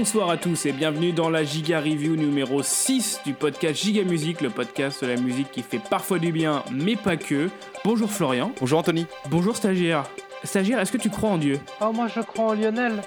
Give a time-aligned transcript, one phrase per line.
[0.00, 4.40] Bonsoir à tous et bienvenue dans la Giga Review numéro 6 du podcast Giga Musique,
[4.40, 7.50] le podcast de la musique qui fait parfois du bien, mais pas que.
[7.84, 8.50] Bonjour Florian.
[8.58, 9.04] Bonjour Anthony.
[9.28, 10.04] Bonjour stagiaire.
[10.42, 11.60] Stagiaire, est-ce que tu crois en Dieu?
[11.82, 13.02] Oh, moi je crois en Lionel.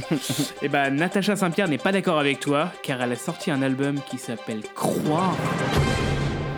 [0.62, 4.00] Eh ben, Natacha Saint-Pierre n'est pas d'accord avec toi, car elle a sorti un album
[4.08, 5.36] qui s'appelle Croire.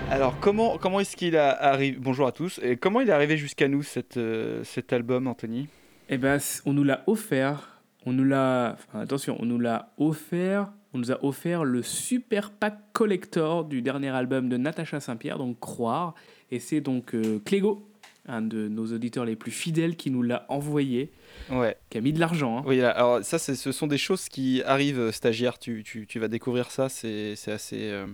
[0.09, 2.61] Alors comment, comment est-ce qu'il a arrivé Bonjour à tous.
[2.63, 5.67] Et comment il est arrivé jusqu'à nous cette, euh, cet album Anthony?
[6.11, 7.74] Eh ben, on nous l'a offert.
[8.07, 8.77] On nous l'a.
[8.79, 10.71] enfin, attention, on nous l'a offert.
[10.93, 15.59] On nous a offert le super pack collector du dernier album de Natacha Saint-Pierre, donc
[15.59, 16.15] Croire.
[16.53, 17.89] Et c'est donc euh, Clégo,
[18.29, 21.11] un de nos auditeurs les plus fidèles, qui nous l'a envoyé,
[21.51, 21.77] Ouais.
[21.91, 22.59] qui a mis de l'argent.
[22.59, 22.63] hein.
[22.67, 26.21] Oui, alors ça c'est- ce sont des choses qui arrivent euh, stagiaire, tu, tu, tu
[26.21, 28.07] vas découvrir ça, c'est c'est assez, euh,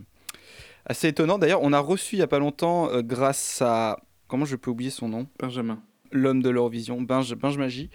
[0.87, 1.37] assez étonnant.
[1.39, 4.71] D'ailleurs, on a reçu il y a pas longtemps euh, grâce à comment je peux
[4.71, 5.27] oublier son nom?
[5.39, 5.83] Benjamin.
[6.13, 7.91] l'homme de l'Eurovision, Binge, Binge Magie.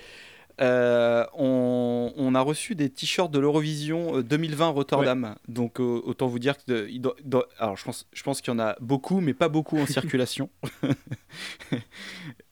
[0.61, 5.35] Euh, on, on a reçu des t-shirts de l'Eurovision euh, 2020 Rotterdam.
[5.49, 8.59] Donc euh, autant vous dire que de- alors je pense, je pense qu'il y en
[8.59, 10.49] a beaucoup, mais pas beaucoup en circulation.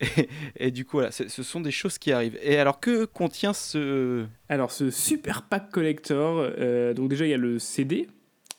[0.02, 2.38] et, et du coup voilà, ce sont des choses qui arrivent.
[2.42, 7.34] Et alors que contient ce Alors, ce super pack collector, euh, donc déjà, il y
[7.34, 8.08] a le CD,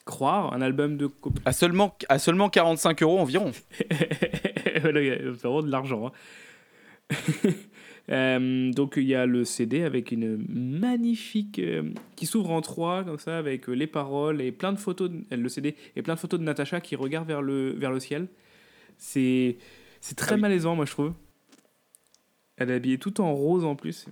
[0.06, 1.08] Croire, un album de.
[1.46, 3.52] à seulement à seulement 45 euros environ
[4.82, 6.12] voilà, il y a vraiment de l'argent.
[7.10, 7.14] hein.
[8.10, 11.84] Euh, donc il y a le CD avec une magnifique euh,
[12.16, 15.24] qui s'ouvre en trois comme ça avec euh, les paroles et plein de photos de-
[15.34, 18.26] le CD et plein de photos de Natacha qui regarde vers le vers le ciel.
[18.98, 19.56] C'est
[20.02, 20.40] c'est très Ah oui.
[20.42, 21.14] malaisant moi je trouve.
[22.58, 24.06] Elle est habillée tout en rose en plus.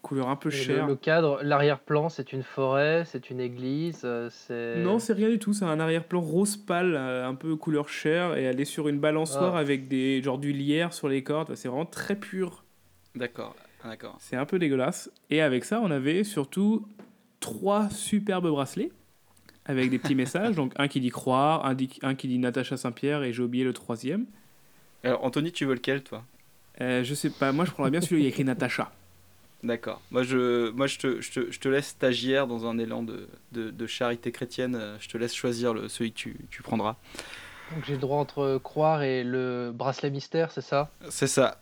[0.00, 0.86] Couleur un peu le, chère.
[0.86, 4.76] le cadre, l'arrière-plan, c'est une forêt, c'est une église, c'est.
[4.82, 5.54] Non, c'est rien du tout.
[5.54, 9.56] C'est un arrière-plan rose pâle, un peu couleur chair, et elle est sur une balançoire
[9.56, 9.60] Ah.
[9.60, 11.54] avec des genre du lierre sur les cordes.
[11.54, 12.63] C'est vraiment très pur.
[13.14, 13.54] D'accord,
[13.84, 14.16] d'accord.
[14.18, 15.10] C'est un peu dégueulasse.
[15.30, 16.86] Et avec ça, on avait surtout
[17.40, 18.90] trois superbes bracelets
[19.66, 20.56] avec des petits messages.
[20.56, 23.64] Donc un qui dit croire, un, dit- un qui dit Natacha Saint-Pierre, et j'ai oublié
[23.64, 24.26] le troisième.
[25.02, 26.24] Alors Anthony, tu veux lequel toi?
[26.80, 27.52] Euh, je sais pas.
[27.52, 28.92] Moi, je prendrais bien celui où il y a écrit Natacha.
[29.62, 30.02] D'accord.
[30.10, 33.28] Moi, je, moi je, te, je, te, je te laisse stagiaire dans un élan de,
[33.52, 34.78] de, de charité chrétienne.
[35.00, 36.96] Je te laisse choisir le, celui que tu, tu prendras.
[37.74, 40.90] Donc j'ai le droit entre croire et le bracelet mystère, c'est ça?
[41.08, 41.60] C'est ça.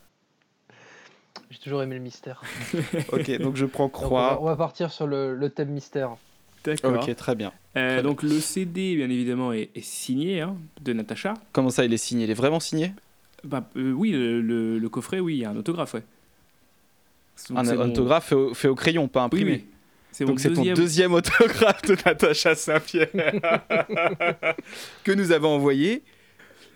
[1.51, 2.43] J'ai toujours aimé le mystère.
[3.13, 4.43] Ok, donc je prends Donc, on, va, croire.
[4.43, 6.17] on va partir sur le, le thème mystère.
[6.65, 6.95] D'accord.
[6.95, 7.53] Ok, très bien.
[7.77, 11.35] Euh, Très donc le CD, bien évidemment, est, est signé hein, de Natacha.
[11.53, 12.25] Comment ça, il est signé?
[12.25, 12.93] Il est vraiment signé?
[13.45, 16.03] Bah, euh, oui, le, le- le coffret, oui, il y a un autographe, ouais.
[17.49, 19.53] Donc, Un c'est mon- autographe fait au, fait au crayon, pas Oui, imprimé.
[19.53, 19.65] oui.
[20.13, 20.77] C'est mon Donc c'est ton deuxième.
[20.77, 23.09] deuxième autographe de Natacha Saint-Pierre
[25.05, 26.03] que nous avons envoyé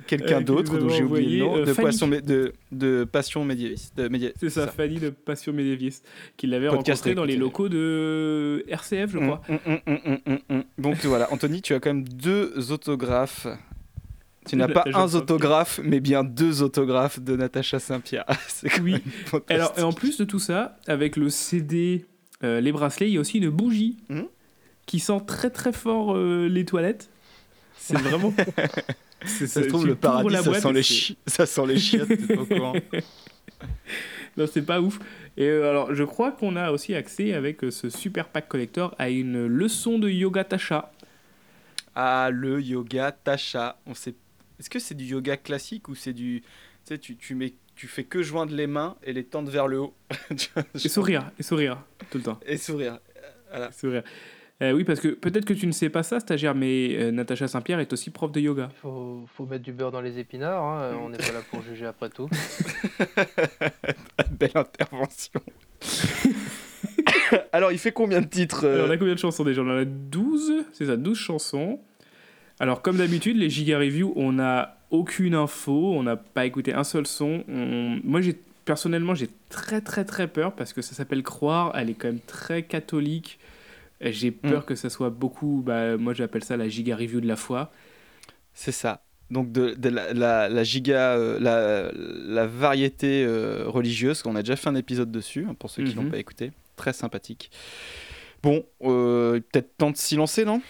[0.07, 4.01] quelqu'un Euh, d'autre dont j'ai oublié le nom euh, de, mé- de, de passion médiéviste.
[4.39, 6.07] C'est ça, Fanny de Passion Médéviste,
[6.37, 9.43] qui l'avait rencontré dans les locaux de RCF, je Mm, crois.
[9.49, 10.63] mm, mm.
[10.79, 13.47] Donc voilà, Anthony, tu as quand même deux autographes.
[14.49, 18.25] Tu n'as pas un autographe, mais bien deux autographes de Natacha Saint-Pierre.
[18.83, 18.95] Oui.
[19.49, 22.07] Alors, et en plus de tout ça, avec le CD,
[22.45, 23.97] euh, les bracelets, il y a aussi une bougie
[24.87, 27.11] qui sent très très fort euh, les toilettes.
[27.77, 28.33] C'est vraiment.
[29.27, 32.35] Ça se trouve, le paradis, ça boîte sent, les chi- ça sent les chiottes, t'es
[32.35, 32.75] pas au courant.
[34.37, 34.99] Non, c'est pas ouf.
[35.39, 38.95] Et euh, alors, je crois qu'on a aussi accès avec euh, ce super pack collector
[38.99, 40.93] à une leçon de yoga Tasha.
[41.95, 43.79] Ah, le yoga Tasha.
[43.87, 44.15] On sait...
[44.61, 46.43] Est-ce que c'est du yoga classique ou c'est du.
[46.43, 46.47] Tu
[46.85, 47.55] sais, tu, tu, mets...
[47.77, 49.95] tu fais que joindre les mains et les tendre vers le haut?
[50.75, 51.79] Et sourire, et sourire,
[52.11, 52.39] tout le temps.
[52.45, 52.99] Et sourire.
[53.49, 53.73] Voilà.
[53.73, 54.03] Sourire.
[54.63, 57.47] Euh, oui, parce que peut-être que tu ne sais pas ça, stagiaire, mais euh, Natacha
[57.47, 58.71] Saint-Pierre est aussi prof de yoga.
[58.73, 61.61] Il faut, faut mettre du beurre dans les épinards, hein, on n'est pas là pour
[61.63, 62.31] juger après tout.
[64.31, 65.41] Belle intervention.
[67.53, 69.63] Alors, il fait combien de titres euh, Alors, on a combien de chansons déjà?
[69.63, 71.81] On en a 12, c'est ça, 12 chansons.
[72.59, 76.85] Alors, comme d'habitude, les Giga Review, on n'a aucune info, on n'a pas écouté un
[76.85, 77.45] seul son.
[77.49, 81.91] On- Moi, j'ai personnellement, j'ai très très très peur parce que ça s'appelle Croire, elle
[81.91, 83.39] est quand même très catholique.
[84.01, 87.37] J'ai peur que ça soit beaucoup, bah, moi j'appelle ça la Giga Review de la
[87.37, 87.71] foi.
[88.55, 89.03] C'est ça.
[89.31, 94.43] Donc de, de la, la- la giga, euh, la, la variété euh, religieuse, on a
[94.43, 96.05] déjà fait un épisode dessus, hein, pour ceux qui Mhm.
[96.05, 96.53] l'ont pas écouté.
[96.77, 97.51] Très sympathique.
[98.43, 100.61] Bon, euh, peut-être temps de s'y lancer, non?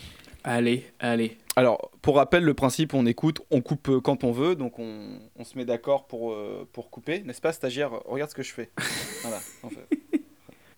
[0.42, 1.36] Allez, allez.
[1.56, 5.18] Alors, pour rappel, le principe, on écoute, on coupe euh, quand on veut, donc on,
[5.36, 6.34] on se met d'accord pour,
[6.72, 7.90] pour couper, n'est-ce pas, stagiaire?
[8.06, 8.70] Regarde ce que je fais.
[9.22, 9.86] voilà, en fait.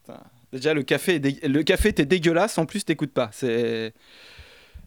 [0.02, 0.20] Putain.
[0.52, 3.28] Déjà, le café, est dé- le café, t'es dégueulasse, en plus, t'écoutes pas.
[3.32, 3.92] C'est...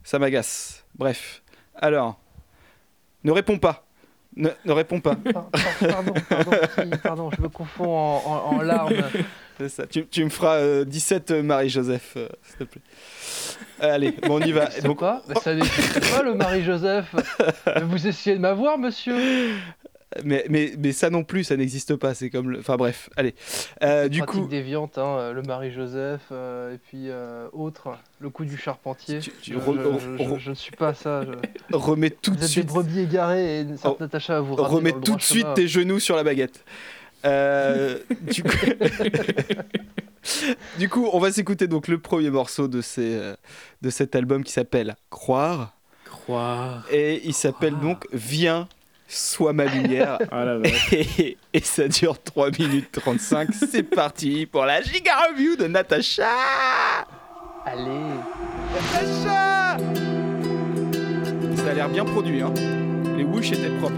[0.03, 0.83] Ça m'agace.
[0.95, 1.43] Bref.
[1.75, 2.19] Alors,
[3.23, 3.85] ne réponds pas.
[4.35, 5.15] Ne, ne réponds pas.
[5.15, 8.95] Par- par- pardon, pardon, si, pardon, je me confonds en, en- en larmes.
[9.59, 9.85] C'est ça.
[9.85, 12.81] Tu, tu me feras euh, 17 euh, Marie-Joseph, euh, s'il te plaît.
[13.81, 14.71] Allez, bon, on y va.
[14.71, 17.13] C'est Donc, quoi Ça n'existe pas le Marie-Joseph?
[17.83, 19.53] Vous essayez de m'avoir, monsieur?
[20.23, 22.13] Mais, mais, mais ça non plus, ça n'existe pas.
[22.13, 22.59] C'est comme le.
[22.59, 23.33] Enfin bref, allez.
[23.83, 28.57] Euh, du coup, déviante, hein, le Marie-Joseph, euh, et puis euh, autre, le coup du
[28.57, 29.19] charpentier.
[29.19, 31.23] Tu- tu Je- re- je, je- re- je ne suis pas ça.
[31.23, 31.31] je-
[31.75, 32.67] remets tout Vous de êtes des suite.
[32.67, 35.53] brebis égarées et une certaine Oh, Natacha à vous Remets tout de suite chemin.
[35.53, 36.63] tes genoux sur la baguette.
[37.23, 38.49] Euh, du, coup...
[40.79, 43.35] du coup, on va s'écouter donc le premier morceau de, ces, euh,
[43.81, 45.73] de cet album qui s'appelle Croire.
[46.05, 46.85] Croire.
[46.91, 48.67] Et il s'appelle donc Viens,
[49.11, 50.17] sois ma lumière.
[50.31, 50.45] Ah
[51.53, 53.49] et ça dure 3 minutes 35.
[53.71, 56.25] C'est parti pour la giga review de Natacha
[57.65, 57.83] Allez
[58.73, 59.77] Natacha
[61.55, 62.53] Ça a l'air bien produit, hein.
[63.17, 63.93] Les whoosh étaient propres.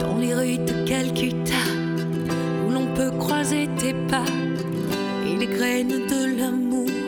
[0.00, 1.54] Dans les rues de Calcutta,
[2.66, 4.24] où l'on peut croiser tes pas,
[5.26, 6.99] et les graines de l'amour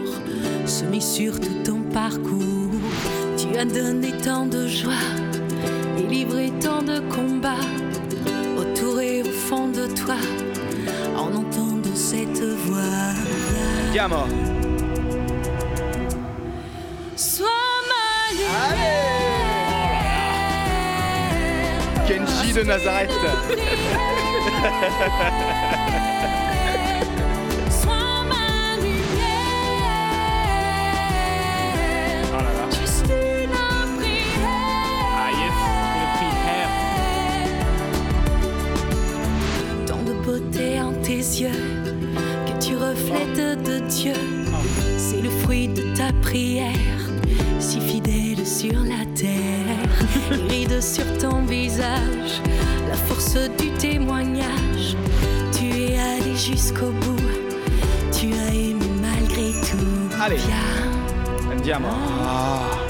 [0.73, 2.71] semées sur tout ton parcours.
[3.37, 4.93] Tu as donné tant de joie,
[5.99, 7.67] et livré tant de combats,
[8.57, 10.17] autour et au fond de toi,
[11.15, 13.13] en entendant cette voix.
[13.93, 14.27] Gamma
[17.17, 17.49] Sois
[17.93, 18.73] ma lumière.
[22.09, 23.11] Kenji de Nazareth
[41.43, 41.85] yeux
[42.47, 44.15] que tu reflètes de Dieu.
[44.97, 47.01] C'est le fruit de ta prière,
[47.59, 49.79] si fidèle sur la terre.
[50.31, 52.41] Les rides sur ton visage,
[52.89, 54.97] la force du témoignage.
[55.57, 57.31] Tu es allé jusqu'au bout,
[58.13, 60.17] tu as aimé malgré tout.
[60.21, 60.37] Allez.
[60.37, 62.82] Viens, Andiamo.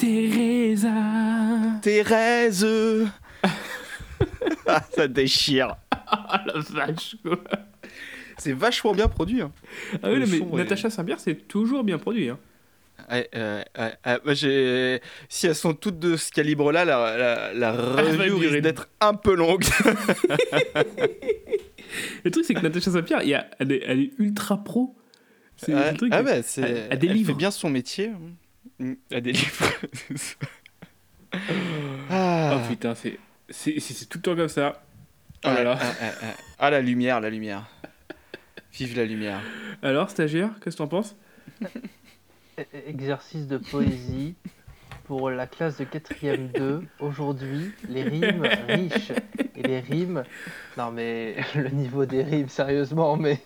[0.00, 0.92] Teresa.
[1.82, 2.66] Thérèse
[4.66, 5.76] Ah, Ça déchire.
[5.92, 7.38] Ah la vache quoi.
[8.38, 9.42] C'est vachement bien produit.
[9.42, 9.52] Hein.
[10.02, 12.30] Ah oui, Le mais est- Natacha Saint-Pierre, c'est toujours bien produit.
[12.30, 12.38] Hein.
[13.10, 14.18] Ouais, euh, ouais, ouais.
[14.24, 15.00] Moi, j'ai...
[15.28, 19.12] Si elles sont toutes de ce calibre-là, la, la, la va review risque d'être un
[19.14, 19.64] peu longue.
[22.24, 23.20] Le truc, c'est que Natacha Saint-Pierre,
[23.58, 24.96] elle, est, elle est ultra pro.
[25.56, 25.90] C'est Ouais.
[25.92, 26.10] le truc.
[26.14, 26.44] ah bah, elle-
[27.26, 28.10] fait bien son métier.
[28.80, 29.64] Mm, Elle délivre.
[32.10, 32.56] ah.
[32.56, 33.18] Oh putain, c'est
[33.48, 34.82] c'est c'est- c'est tout le temps comme ça.
[35.44, 35.78] Oh là là.
[36.58, 37.66] Ah, la lumière, la lumière.
[38.72, 39.40] Vive la lumière.
[39.82, 41.16] Alors, stagiaire, qu'est-ce que t'en penses?
[41.62, 44.34] E- exercice de poésie
[45.04, 46.82] pour la classe de 4ème 2.
[47.00, 49.12] Aujourd'hui, les rimes riches
[49.56, 50.24] et les rimes.
[50.76, 53.40] Non, mais le niveau des rimes, sérieusement, mais.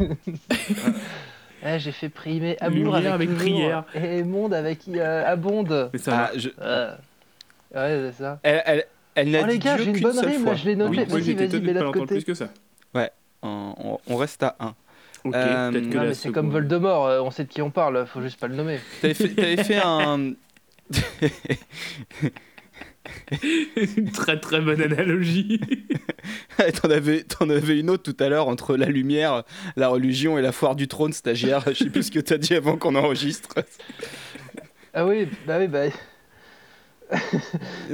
[1.67, 3.85] Eh, J'ai fait primer amour Lumière avec, avec toujours prière.
[3.95, 5.91] et monde avec euh, abonde.
[5.93, 6.95] Mais ça Ah, je- Euh,
[7.75, 8.39] Ouais, c'est ça.
[8.43, 8.85] Elle, elle,
[9.17, 10.53] elle n'a Oh les dit gars, Dieu j'ai une qu'une bonne seule rime, fois.
[10.53, 10.91] là, je l'ai notée.
[10.91, 12.07] Oui, moi Vas-y, j'étais mets-la pas côté.
[12.07, 12.49] plus que ça.
[13.47, 14.75] On, on- on reste à 1.
[15.25, 17.61] Ok, Euh, peut-être que Non, la mais c'est comme Voldemort, euh, on sait de qui
[17.63, 18.79] on parle, faut juste pas le nommer.
[19.03, 20.33] T'avais fait, t'avais fait un.
[23.97, 25.61] une très très bonne analogie.
[26.83, 29.45] t'en, avais, t'en avais une autre tout à l'heure entre la lumière,
[29.77, 31.63] la religion et la foire du trône, stagiaire.
[31.67, 33.55] Je sais plus ce que t'as dit avant qu'on enregistre.
[34.95, 35.85] Ah oui, bah oui, bah.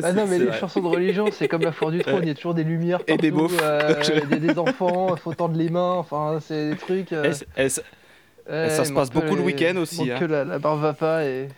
[0.03, 0.59] Ah non, mais les vrai.
[0.59, 3.01] chansons de religion, c'est comme la foire du trône, il y a toujours des lumières
[3.07, 3.61] Et partout, des beaufs.
[3.63, 7.13] euh, il y a des enfants, faut tendre les mains, enfin, c'est des trucs.
[7.13, 10.19] euh, ouais, ça se passe beaucoup le week-end aussi, hein.
[10.19, 11.49] que la, la barbe va pas et.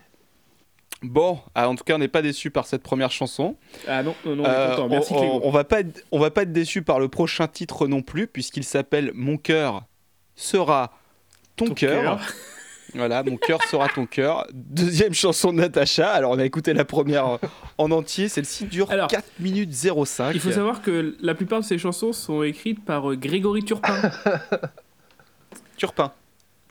[1.02, 3.56] Bon, ah, en tout cas, on n'est pas déçu par cette première chanson.
[3.88, 4.84] Ah non, non, non, on est Euh, content.
[4.84, 5.40] on, Merci on- Clégo.
[5.42, 8.26] on va pas être, on va pas être déçu par le prochain titre non plus,
[8.28, 9.82] puisqu'il s'appelle Mon cœur
[10.36, 10.92] sera
[11.56, 12.02] ton, Ton cœur.
[12.02, 12.20] cœur.
[12.94, 14.46] Voilà, Mon cœur sera ton cœur.
[14.52, 16.10] Deuxième chanson de Natacha.
[16.10, 17.38] Alors, on a écouté la première
[17.78, 18.28] en entier.
[18.28, 20.32] Celle-ci dure Alors, 4 minutes 05.
[20.34, 23.94] Il faut savoir que la plupart de ces chansons sont écrites par euh, Grégory Turpin.
[25.78, 26.12] Turpin.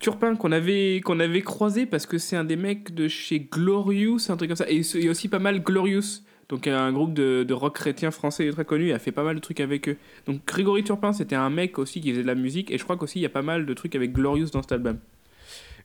[0.01, 4.37] Turpin qu'on avait, avait croisé parce que c'est un des mecs de chez Glorious, un
[4.37, 4.69] truc comme ça.
[4.69, 8.11] Et il y a aussi pas mal Glorious, donc un groupe de, de rock chrétien
[8.11, 8.87] français très connu.
[8.87, 9.97] Il a fait pas mal de trucs avec eux.
[10.25, 12.71] Donc Grégory Turpin, c'était un mec aussi qui faisait de la musique.
[12.71, 14.71] Et je crois qu'aussi il y a pas mal de trucs avec Glorious dans cet
[14.71, 14.97] album.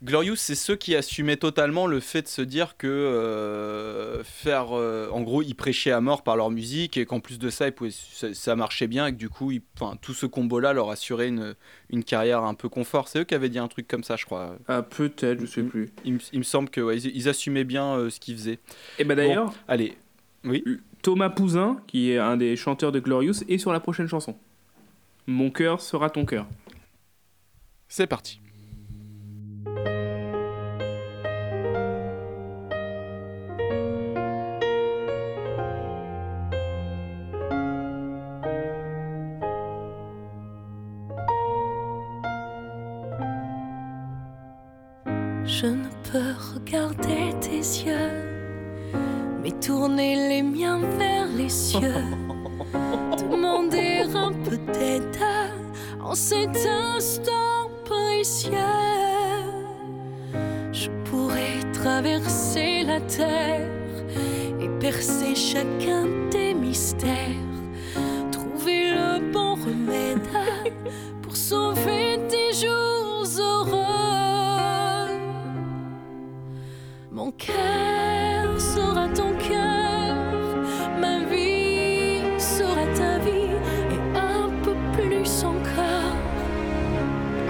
[0.04, 4.76] Glorious, c'est ceux qui assumaient totalement le fait de se dire que euh, faire.
[4.76, 7.68] euh, en gros, ils prêchaient à mort par leur musique et qu'en plus de ça,
[7.68, 10.75] ils pouvaient- ça, ça marchait bien et que du coup, ils- enfin, tout ce combo-là
[10.75, 11.54] leur assurait une,
[11.88, 13.08] une carrière un peu confort.
[13.08, 14.56] C'est eux qui avaient dit un truc comme ça, je crois.
[14.68, 15.68] Ah, peut-être, je sais Mhm.
[15.70, 15.90] plus.
[16.04, 18.58] Il, me- il me semble que ouais, ils, ils assumaient bien euh, ce qu'ils faisaient.
[18.99, 19.96] Et bah d'ailleurs, Allez,
[20.44, 20.62] oui.
[21.00, 24.37] Thomas Pouzin, qui est un des chanteurs de Glorious, est sur la prochaine chanson.
[25.26, 26.46] Mon cœur sera ton cœur.
[27.88, 28.40] C'est parti.
[29.66, 30.05] Je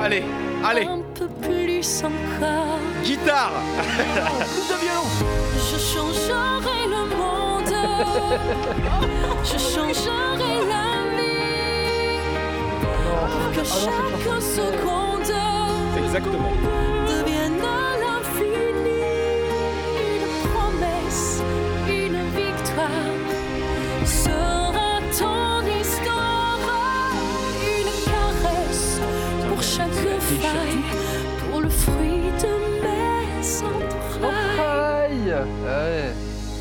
[0.06, 0.22] Allez,
[0.64, 2.78] allez, un peu plus encore.
[3.02, 3.60] guitare
[5.68, 7.74] Je changerai le monde,
[9.42, 10.86] je changerai la
[11.16, 12.20] vie
[13.02, 15.34] pour que chaque seconde
[16.04, 16.52] Exactement.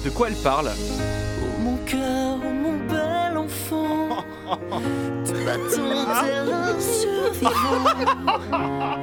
[0.05, 4.23] De quoi elle parle Oh mon cœur, oh mon bel enfant,
[5.25, 7.51] te battons terrain survivant.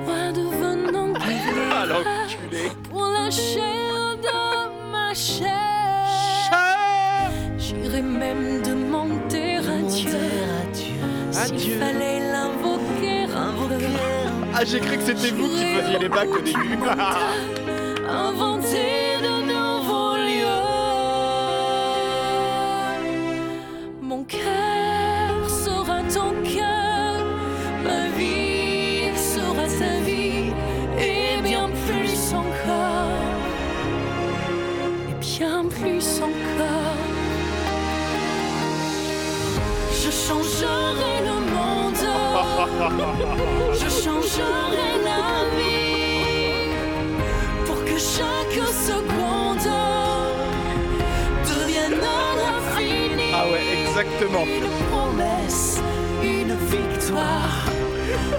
[0.06, 5.50] Moi devenant Ah, guerrière l'enculé pour la chair de ma chair.
[7.59, 10.21] J'irai même demander à Dieu
[11.32, 13.85] s'il fallait l'invoquer un peu.
[14.54, 16.78] Ah, j'ai cru que c'était vous qui faisiez les bacs au début.
[43.73, 45.25] je changerai la
[45.57, 46.71] vie
[47.67, 48.59] pour que chaque
[48.91, 49.69] seconde
[51.49, 52.05] devienne à
[52.41, 53.31] l'infini.
[53.35, 54.45] Ah ouais, exactement.
[54.45, 55.81] Une promesse,
[56.23, 57.57] une victoire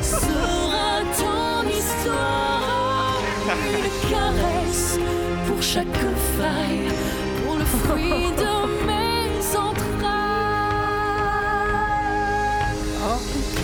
[0.01, 3.21] sera ton histoire.
[3.77, 4.99] Une caresse
[5.47, 6.05] pour chaque
[6.37, 6.89] faille,
[7.45, 8.53] pour le fruit de
[8.87, 9.93] mes entrailles.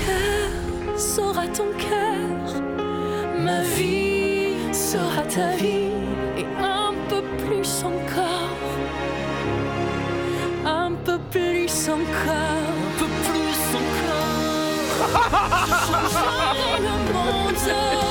[0.06, 0.39] Cœur
[1.00, 2.62] sera ton cœur,
[3.40, 5.94] ma vie sera ta vie,
[6.38, 8.60] et un peu plus encore,
[10.66, 14.20] un peu plus encore, un peu plus encore.
[16.54, 18.09] Je le monde,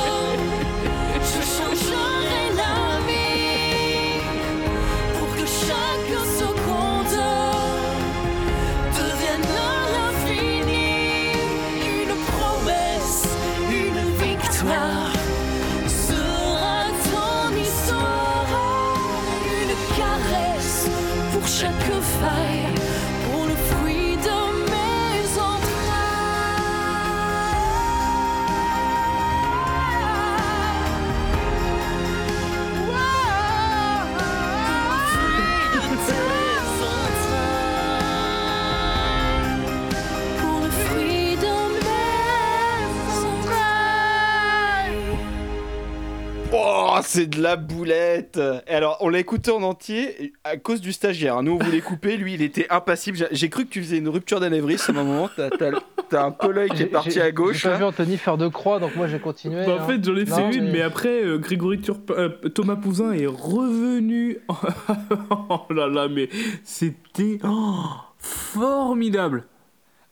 [46.98, 50.92] Oh, c'est de la boulette Et alors, on l'a écouté en entier à cause du
[50.92, 51.36] stagiaire.
[51.36, 51.42] hein.
[51.42, 53.16] Nous, on voulait couper, lui, il était impassible.
[53.18, 55.28] J'ai- J'ai cru que tu faisais une rupture d'anévrisme à un moment.
[55.36, 55.70] T'as t'as-
[56.08, 57.56] t'as un peu l'œil qui est J'ai- parti j'ai- à gauche.
[57.56, 57.76] J'ai pas là.
[57.78, 59.64] vu Anthony faire deux croix, donc moi j'ai continué.
[59.66, 59.86] Bah, en hein.
[59.86, 63.12] fait, j'en ai fait Non, une, mais, mais- après, euh, Grégory Turp- euh, Thomas Pouzin
[63.12, 64.38] est revenu.
[65.50, 66.28] oh là là, mais
[66.64, 67.74] c'était oh,
[68.18, 69.44] formidable.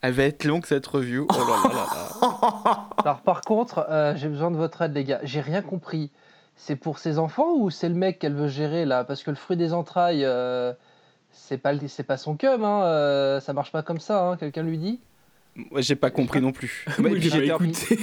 [0.02, 1.26] Elle va être longue cette review.
[1.30, 1.86] Oh là là là
[2.22, 2.88] là.
[3.04, 5.20] Alors par contre, euh, j'ai besoin de votre aide, les gars.
[5.24, 6.10] J'ai rien compris.
[6.58, 9.04] C'est pour ses enfants ou c'est le mec qu'elle veut gérer là?
[9.04, 10.72] Parce que le fruit des entrailles, euh,
[11.30, 12.82] c'est pas c'est pas son cum, hein.
[12.84, 14.26] euh, ça marche pas comme ça.
[14.26, 14.36] Hein.
[14.36, 14.98] Quelqu'un lui dit?
[15.70, 16.84] Moi, j'ai pas compris non plus.
[16.98, 17.98] Moi, et puis, j'ai j'étais pas un- écouté.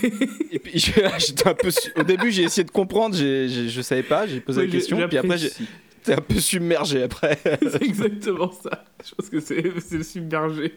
[0.52, 1.72] et puis, j'ai- j'étais un peu.
[1.72, 3.16] su- Au début, j'ai essayé de comprendre.
[3.16, 4.26] j'ai- j'ai- je savais pas.
[4.28, 5.08] J'ai posé Ouais, la j'ai- question.
[5.08, 7.40] Puis après, j'étais un peu submergé après.
[7.72, 8.84] C'est exactement ça.
[9.06, 10.74] Je pense que c'est c'est le submergé.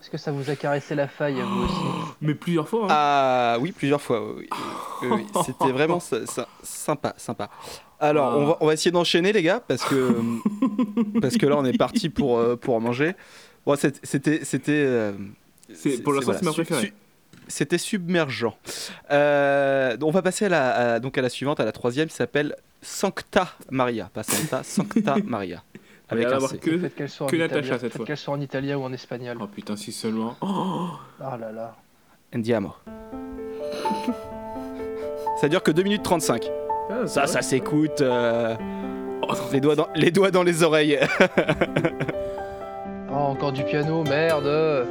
[0.00, 2.84] Est-ce que ça vous a caressé la faille à vous aussi Mais plusieurs fois.
[2.84, 2.88] hein.
[2.90, 4.22] Ah oui, plusieurs fois.
[4.24, 4.56] Oui, oui.
[5.02, 7.50] Oui, oui, C'était vraiment sy- sy- sympa, sympa.
[8.00, 10.20] Alors, on va, on va essayer d'enchaîner, les gars, parce que
[11.20, 13.14] parce que là, on est parti pour euh, pour manger.
[13.66, 14.72] Bon, c'était c'était.
[14.72, 15.12] euh,
[16.04, 16.86] pour l'instant, c'est ma préférée.
[16.86, 16.94] su-
[17.48, 18.52] C'était submergent.
[19.10, 22.14] Euh, on va passer à la, à- donc à la suivante, à la troisième, qui
[22.14, 24.10] s'appelle Sancta Maria.
[24.14, 25.62] Pas Santa, Sancta Maria.
[26.10, 26.58] Avec un C.
[26.58, 26.78] que.
[26.78, 27.56] Faites qu'elle soit en que italien.
[27.56, 28.06] Natacha, cette fois.
[28.06, 29.36] qu'elle soit en italien ou en espagnol.
[29.40, 30.36] Oh putain, si seulement.
[30.40, 30.88] Oh
[31.22, 31.76] Ah là là.
[32.34, 32.74] Andiamo.
[35.40, 36.50] Ça dure que 2 minutes 35.
[36.90, 38.00] Ah, Ça, ça s'écoute.
[38.00, 38.56] euh,
[39.30, 40.98] Oh, les, doigts dans, les doigts dans les oreilles.
[43.10, 44.86] Oh, encore du piano, merde.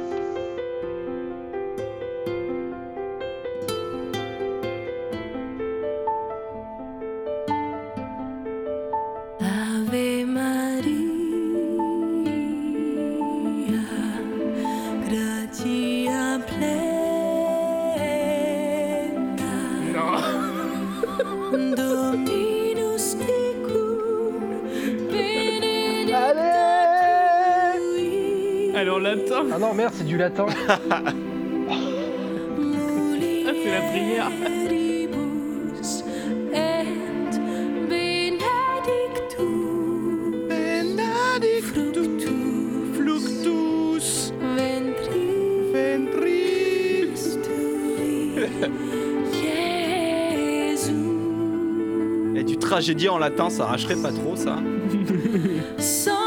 [29.42, 29.54] Latin.
[29.54, 30.46] Ah non, merde, c'est du latin.
[31.70, 34.30] Ah, c'est la prière.
[34.52, 34.68] et.
[52.36, 54.58] Et du tragédie en latin, ça arracherait pas trop, ça.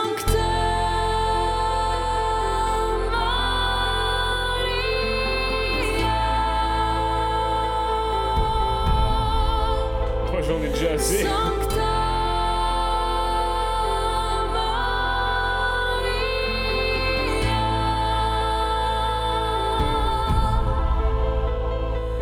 [10.82, 11.22] Déjà assez.
[11.24, 11.92] Sancta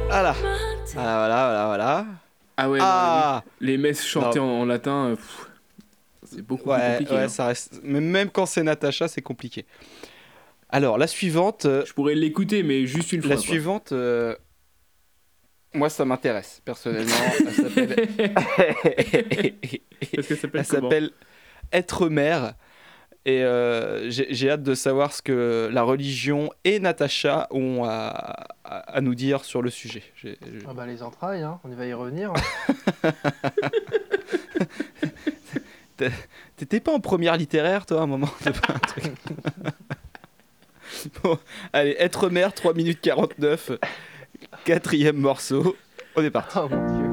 [0.08, 0.34] Voilà.
[0.94, 2.06] Voilà, voilà, voilà.
[2.58, 5.16] Ah ouais, non, Ah les, les messes chantées en, en latin, euh,
[6.26, 7.14] c'est beaucoup plus compliqué.
[7.14, 7.28] ouais, hein.
[7.30, 7.80] ça reste.
[7.84, 9.66] Mais même quand c'est Natacha, c'est compliqué.
[10.70, 11.66] Alors, la suivante.
[11.66, 13.30] euh, Je pourrais l'écouter, mais juste une fois.
[13.32, 13.92] La suivante.
[13.92, 14.36] euh,
[15.74, 17.14] Moi, ça m'intéresse, personnellement.
[17.40, 18.08] Elle s'appelle.
[20.16, 21.12] Parce que ça s'appelle Elle s'appelle
[21.72, 22.54] Être mère.
[23.26, 28.48] Et euh, j'ai j'ai hâte de savoir ce que la religion et Natacha ont à,
[28.64, 30.02] à- à nous dire sur le sujet.
[30.68, 31.60] Ah bah les entrailles, hein.
[31.66, 32.32] on y va y revenir.
[36.58, 39.04] T'étais pas en première littéraire, toi, à un moment pas un truc
[41.24, 41.38] Bon,
[41.74, 43.72] allez, Être mère, 3 minutes 49.
[44.66, 45.76] Quatrième morceau,
[46.16, 46.58] on est parti.
[46.58, 47.10] Oh mon Dieu.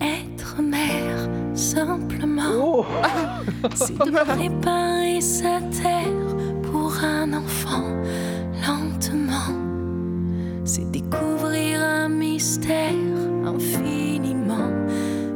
[0.00, 2.86] Être mère, simplement, oh
[3.74, 7.84] c'est de préparer sa terre pour un enfant
[8.66, 9.54] lentement.
[10.64, 12.94] C'est découvrir un mystère
[13.44, 14.70] infiniment,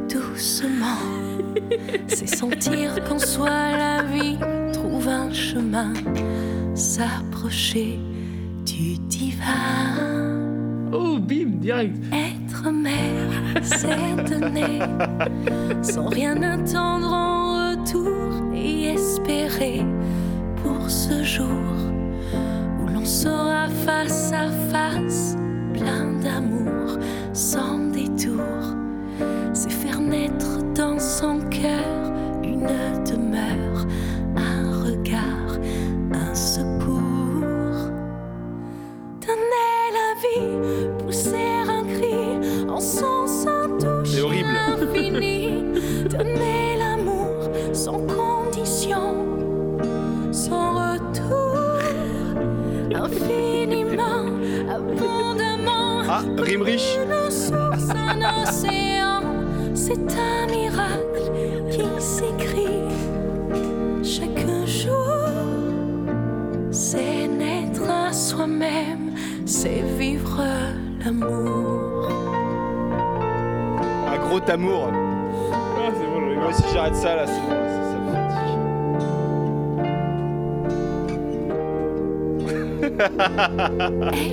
[0.09, 0.97] doucement.
[2.07, 4.37] C'est sentir qu'en soi la vie
[4.73, 5.93] trouve un chemin,
[6.73, 7.99] s'approcher
[9.07, 10.35] divin.
[10.91, 11.95] Oh, bim, direct.
[12.13, 14.79] Être mère, c'est donner,
[15.81, 19.83] sans rien attendre en retour et espérer
[20.63, 21.47] pour ce jour
[22.81, 25.35] où l'on sera face à face,
[74.55, 74.89] amour.
[74.93, 77.97] Ah, c'est bon, j'en ai Moi aussi j'arrête ça là, c'est bon, là, ça, ça
[77.99, 78.61] me fatigue.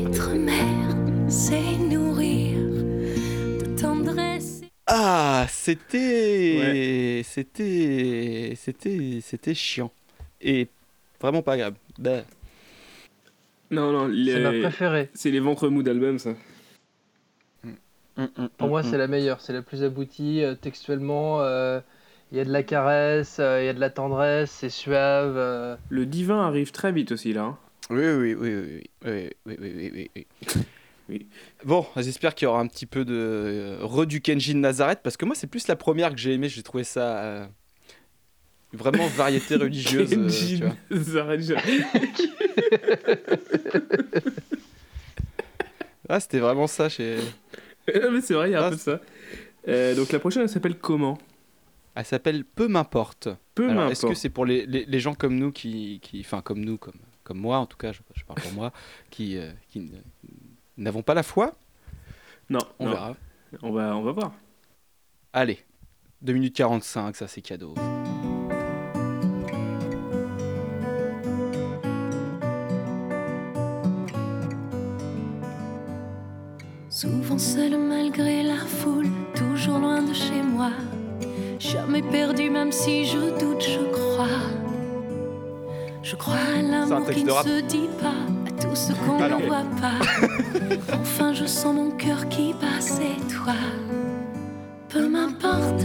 [0.07, 0.97] Être mère,
[1.29, 2.57] c'est nourrir
[3.59, 4.61] de tendresse.
[4.87, 7.23] Ah, c'était.
[7.25, 8.55] C'était.
[8.57, 9.19] C'était.
[9.23, 9.91] C'était chiant.
[10.41, 10.69] Et
[11.21, 11.79] vraiment pas agréable.
[11.99, 12.23] Bah.
[13.73, 14.61] Non, non, C'est ma les...
[14.61, 15.11] préférée.
[15.15, 16.35] c'est les ventres mous d'album, ça.
[18.17, 20.43] Mm, mm, Pour moi, mm, c'est la meilleure, c'est la plus aboutie.
[20.43, 21.81] Euh, textuellement, euh,
[22.31, 25.79] il y a de la caresse, euh, il y a de la tendresse, c'est suave.
[25.89, 27.43] Le divin arrive très vite aussi là.
[27.43, 27.59] Hein.
[27.91, 30.11] Oui, oui, oui, oui, oui, oui, oui, oui.
[31.09, 31.27] oui.
[31.65, 35.17] Bon, j'espère qu'il y aura un petit peu de re du Kenji de Nazareth, parce
[35.17, 37.49] que moi, c'est plus la première que j'ai aimée, j'ai trouvé ça
[38.73, 40.11] vraiment variété religieuse.
[40.11, 41.83] Kenji euh, Nazareth.
[46.09, 47.19] ah, c'était vraiment ça chez.
[48.13, 49.01] Mais c'est vrai, il y a un Ah, peu de ça.
[49.69, 51.19] Euh, donc la prochaine, elle s'appelle comment?
[51.95, 53.29] Elle s'appelle Peu m'importe.
[53.55, 54.21] Peu Alors, Est-ce que m'importe.
[54.21, 57.39] c'est pour les, les, les gens comme nous qui, qui, enfin comme nous, comme, comme
[57.39, 58.73] moi en tout cas, je, je parle pour moi,
[59.11, 59.91] qui, euh, qui
[60.79, 61.55] n'avons pas la foi?
[62.51, 62.91] Non, On non.
[62.93, 63.17] verra.
[63.63, 64.33] On va, on va voir.
[65.35, 65.59] Allez,
[66.23, 67.75] 2 minutes 45, ça c'est cadeau.
[77.03, 80.71] Souvent seul malgré la foule, toujours loin de chez moi.
[81.59, 84.39] Jamais perdu, même si je doute, je crois.
[86.05, 89.67] Je crois à l'amour qui ne se dit pas, à tout ce qu'on ne voit
[89.81, 89.99] pas.
[91.01, 93.55] enfin, je sens mon cœur qui bat, c'est toi.
[94.89, 95.85] Peu m'importe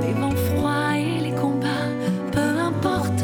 [0.00, 1.92] les vents froids et les combats,
[2.32, 3.22] peu importe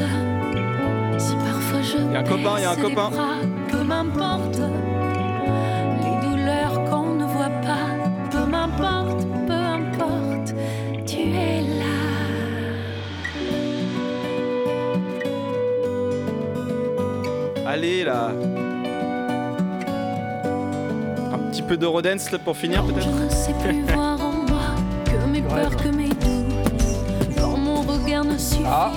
[1.17, 3.09] si parfois je Y a un copain, y a un copain.
[3.09, 3.37] bras,
[3.71, 4.61] peu m'importe
[17.81, 18.29] Allez là
[21.33, 24.75] Un petit peu d'Eurodance là, pour finir Je peut-être ne sais plus voir en moi
[25.07, 27.39] que mes peurs, que mes doutes.
[27.39, 28.93] Quand mon regard ne suffit Ah.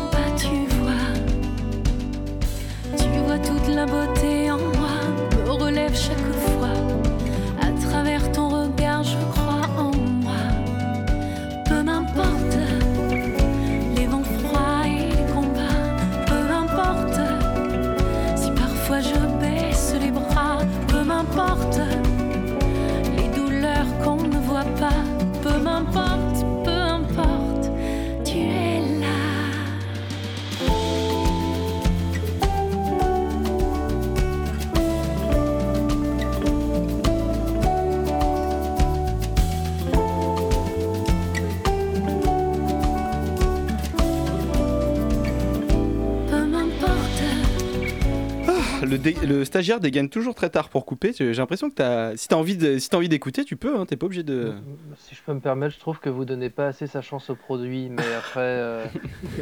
[48.94, 51.14] Le, dé- le stagiaire dégaine toujours très tard pour couper.
[51.18, 53.78] J'ai l'impression que t'as- si t'as envie si t'as envie d'écouter, tu peux.
[53.78, 54.54] Hein, T'es pas obligé de.
[54.98, 57.36] Si je peux me permettre, je trouve que vous donnez pas assez sa chance au
[57.36, 58.40] produit, mais après.
[58.42, 58.86] euh,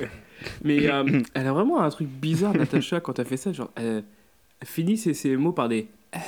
[0.63, 3.51] Mais euh, elle a vraiment un truc bizarre, Natacha, quand elle fait ça.
[3.53, 4.03] Genre, elle,
[4.63, 5.87] finit ses, ses mots par des.
[6.15, 6.19] eh,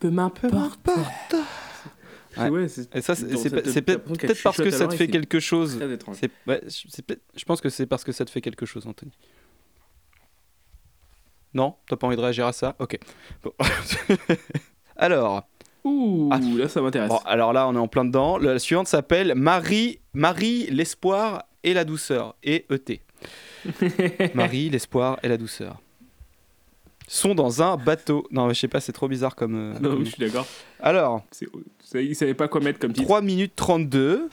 [0.00, 0.88] Peu m'importe.
[2.38, 2.48] Ouais.
[2.50, 5.78] Ouais, c'est Et ça, c'est t'as peut-être parce que ça te fait quelque chose.
[6.46, 9.12] ouais, je pense que c'est parce que ça te fait quelque chose, Anthony.
[11.56, 12.98] Non T'as pas envie de réagir à ça Ok.
[13.42, 13.50] Bon.
[14.96, 15.42] alors,
[15.84, 16.38] Ouh, Ah.
[16.38, 17.08] là ça m'intéresse.
[17.08, 18.36] bon, alors là, on est en plein dedans.
[18.38, 22.34] La suivante s'appelle Marie, Marie, l'espoir et la douceur.
[22.42, 23.00] Et ET.
[24.34, 25.80] Marie, l'espoir et la douceur.
[27.08, 28.26] Sont dans un bateau.
[28.32, 29.54] Non, je sais pas, c'est trop bizarre comme.
[29.54, 30.46] euh, non, comme- je suis d'accord.
[30.80, 31.46] Alors, C'est-
[31.84, 33.06] c'est- Il savait pas quoi mettre comme titre.
[33.06, 34.28] 3 minutes 32.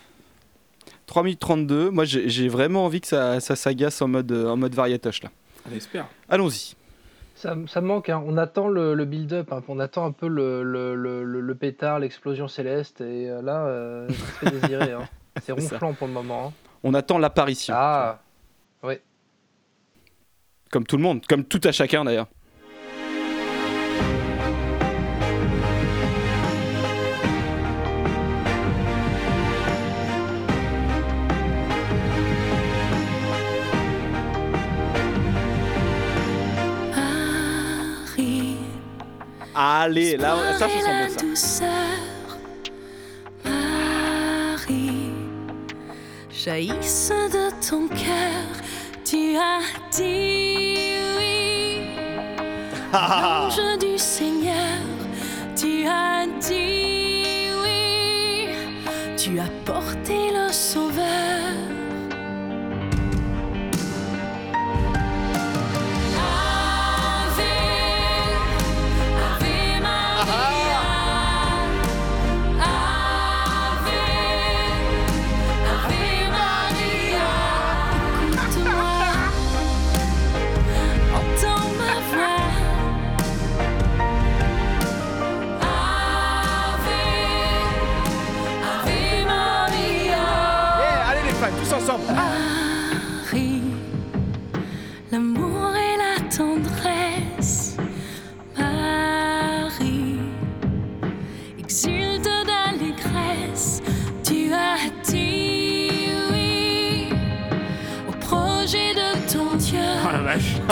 [1.05, 1.89] 3 minutes 32.
[1.91, 5.29] Moi, j'ai vraiment envie que ça, ça s'agace en mode, en mode variatoche là.
[5.71, 6.07] On espère.
[6.27, 6.73] Allons-y.
[7.43, 8.23] Ça, ça manque, hein.
[8.25, 9.61] on attend le, le build-up, hein.
[9.67, 13.65] on attend un peu le, le, le, le- le pétard, l'explosion céleste, et euh, là,
[13.65, 14.91] euh, ça se fait désirer.
[14.93, 15.09] hein.
[15.41, 15.75] C'est ça.
[15.75, 16.47] ronflant pour le moment.
[16.47, 16.53] hein.
[16.83, 17.73] On attend l'apparition.
[17.77, 18.19] Ah,
[20.71, 22.27] Comme tout le monde, comme tout à chacun d'ailleurs.
[39.55, 41.65] Allez, là, ça, je sens ça.
[41.65, 41.69] douceur,
[43.45, 45.11] Marie,
[46.31, 48.47] jaillisse de ton cœur.
[49.05, 49.61] Tu as
[49.91, 51.81] dit oui,
[52.93, 54.81] ange du Seigneur.
[55.55, 57.25] Tu as dit
[57.63, 58.47] oui,
[59.15, 61.22] tu as porté le Sauveur.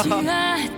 [0.01, 0.69] 进来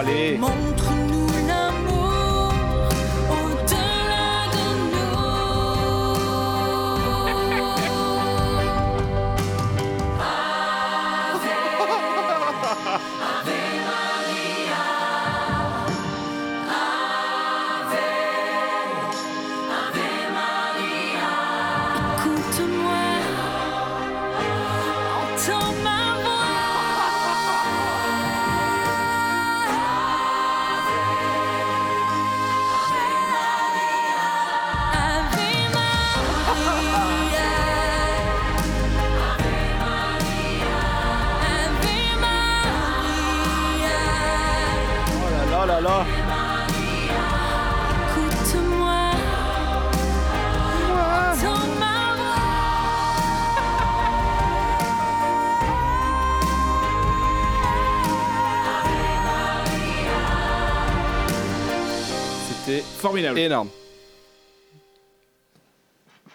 [0.00, 0.38] allez.
[0.38, 0.89] Montre-nous
[63.30, 63.52] C'était Formidable.
[63.52, 63.68] énorme.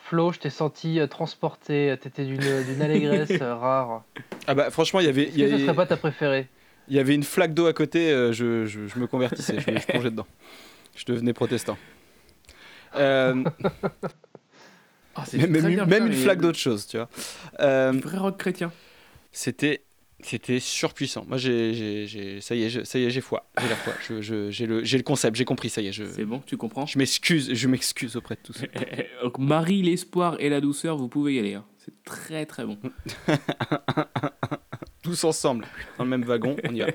[0.08, 4.04] Flo, je t'ai senti euh, transporté, t'étais d'une d'une allégresse euh, rare.
[4.48, 5.98] Ah bah franchement, il y avait, Est-ce il y que ce avait, serait pas ta
[5.98, 6.48] préférée?
[6.88, 9.72] Il y avait une flaque d'eau à côté, euh, je, je, je me convertissais, je,
[9.80, 10.28] je plongeais dedans.
[10.96, 11.78] Je devenais protestant.
[12.96, 13.44] Euh,
[15.18, 17.08] Ah, c'est même très même- bien, même putain, une mais flaque d'autre chose, tu vois.
[17.62, 18.74] Euh, Vrai rock chrétien.
[19.32, 19.85] C'était
[20.26, 21.26] c'était surpuissant.
[21.28, 23.94] Moi, j'ai, ça y est, je- ça y est, j'ai foi, j'ai la foi.
[24.08, 25.70] Je, je- j'ai le, j'ai le concept, j'ai compris.
[25.70, 26.86] Ça y est, je, C'est bon, tu comprends?
[26.86, 28.62] Je m'excuse, je m'excuse auprès de tous.
[29.24, 31.54] Donc, Marie, l'espoir et la douceur, vous pouvez y aller.
[31.54, 31.66] hein.
[31.78, 32.78] C'est très très bon.
[35.04, 35.66] tous ensemble,
[35.98, 36.56] dans le même wagon.
[36.68, 36.88] On y va.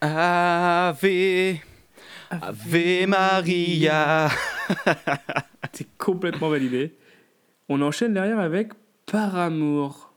[0.00, 1.58] Ave,
[2.30, 4.28] Ave Maria.
[5.72, 6.94] C'est complètement validé.
[7.68, 8.72] On enchaîne derrière avec
[9.06, 10.12] Par amour.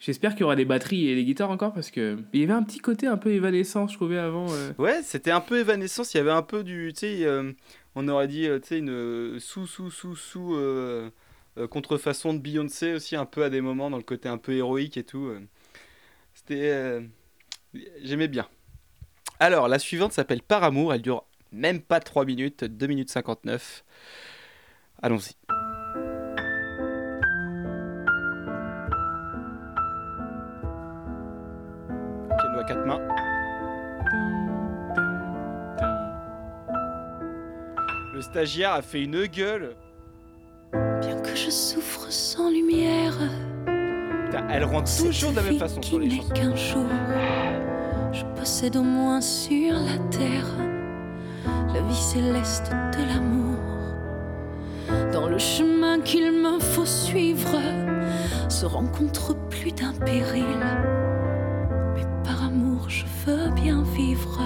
[0.00, 2.54] J'espère qu'il y aura des batteries et des guitares encore parce que il y avait
[2.54, 4.46] un petit côté un peu évanescent, je trouvais avant.
[4.50, 4.72] euh.
[4.78, 6.14] Ouais, c'était un peu évanescence.
[6.14, 7.52] Il y avait un peu du, tu sais, euh,
[7.94, 10.56] on aurait dit, euh, tu sais, une sous sous sous sous
[11.68, 14.96] contrefaçon de Beyoncé aussi, un peu à des moments dans le côté un peu héroïque
[14.96, 15.30] et tout.
[16.32, 17.02] C'était,
[18.02, 18.48] j'aimais bien.
[19.38, 20.94] Alors la suivante s'appelle Par amour.
[20.94, 23.84] Elle dure même pas 3 minutes, 2 minutes 59.
[25.02, 25.34] Allons-y.
[38.30, 39.74] Stagiaire a fait une gueule.
[40.72, 43.14] Bien que je souffre sans lumière,
[44.26, 46.32] Putain, elle rentre toujours de la même façon sur les chansons.
[46.32, 46.86] qu'un jour,
[48.12, 50.46] je possède au moins sur la terre
[51.74, 53.58] la vie céleste de l'amour.
[55.12, 57.58] Dans le chemin qu'il me faut suivre,
[58.48, 60.44] se rencontre plus d'un péril.
[61.96, 64.40] Mais par amour, je veux bien vivre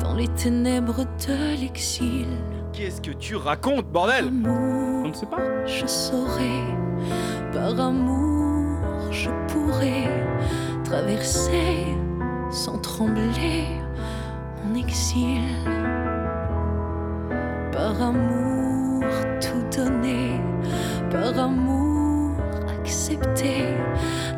[0.00, 2.26] dans les ténèbres de l'exil.
[2.72, 4.30] Qu'est-ce que tu racontes, bordel?
[4.46, 5.66] On ne sait pas.
[5.66, 6.64] je saurais,
[7.52, 8.78] par amour,
[9.10, 10.08] je pourrais
[10.84, 11.86] traverser
[12.50, 13.64] sans trembler
[14.64, 15.42] mon exil.
[17.72, 19.04] Par amour,
[19.40, 20.40] tout donner,
[21.10, 22.36] par amour,
[22.80, 23.74] accepter,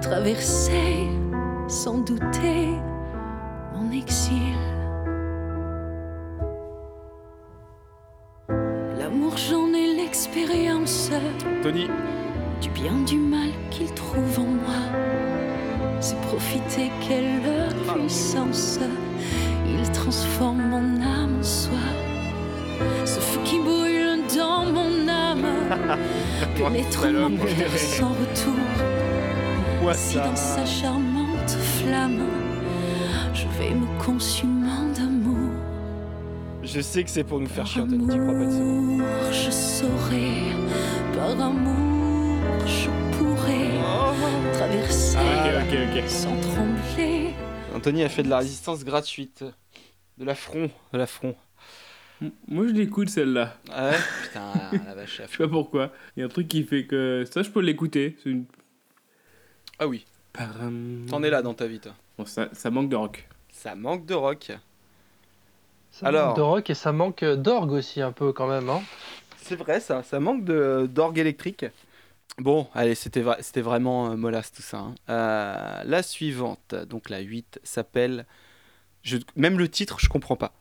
[0.01, 1.09] traverser
[1.69, 2.69] sans douter
[3.75, 4.60] mon exil.
[11.63, 11.89] Tony,
[12.61, 14.83] du bien, du mal qu'il trouve en moi.
[16.01, 17.43] C'est profiter quelle
[17.87, 18.79] puissance
[19.67, 21.79] il transforme mon âme en soi.
[23.05, 25.47] Ce feu qui brûle dans mon âme
[26.57, 28.55] pénètre mon cœur sans retour.
[29.95, 32.25] Si ça dans sa charmante flamme,
[33.35, 35.51] je vais me consumant d'amour.
[36.63, 39.03] Je sais que c'est pour nous faire chier, Anthony, tu crois pas amour,
[39.33, 40.55] je saurais,
[41.15, 47.31] par amour, je pourrais traverser Ah, sans trembler.
[47.75, 49.45] Anthony a fait de la résistance gratuite.
[50.19, 51.35] De l'affront, de l'affront.
[52.49, 53.55] Moi, je l'écoute celle-là.
[53.73, 53.97] Ah ouais?
[54.25, 54.53] Putain,
[54.87, 55.23] la vache.
[55.27, 55.91] Je sais pas pourquoi.
[56.17, 58.17] Il y a un truc qui fait que ça, je peux l'écouter.
[58.27, 58.45] Une.
[59.79, 60.05] Ah oui,
[61.09, 61.93] t'en es là dans ta vie, toi.
[62.19, 63.27] Bon, ça, ça manque de rock.
[63.51, 64.53] Ça manque de rock.
[65.91, 66.29] Ça Alors.
[66.29, 68.69] manque de rock et ça manque d'orgue aussi un peu quand même.
[68.69, 68.83] Hein.
[69.51, 70.03] C'est vrai, ça.
[70.05, 71.67] Ça manque de- d'orgue électrique.
[72.39, 74.79] Bon, allez, c'était vra- c'était vraiment euh, mollasse tout ça.
[74.79, 74.95] hein.
[75.09, 78.27] Euh, la suivante, donc la 8, s'appelle.
[79.03, 79.17] Je...
[79.37, 80.53] Même le titre, je comprends pas.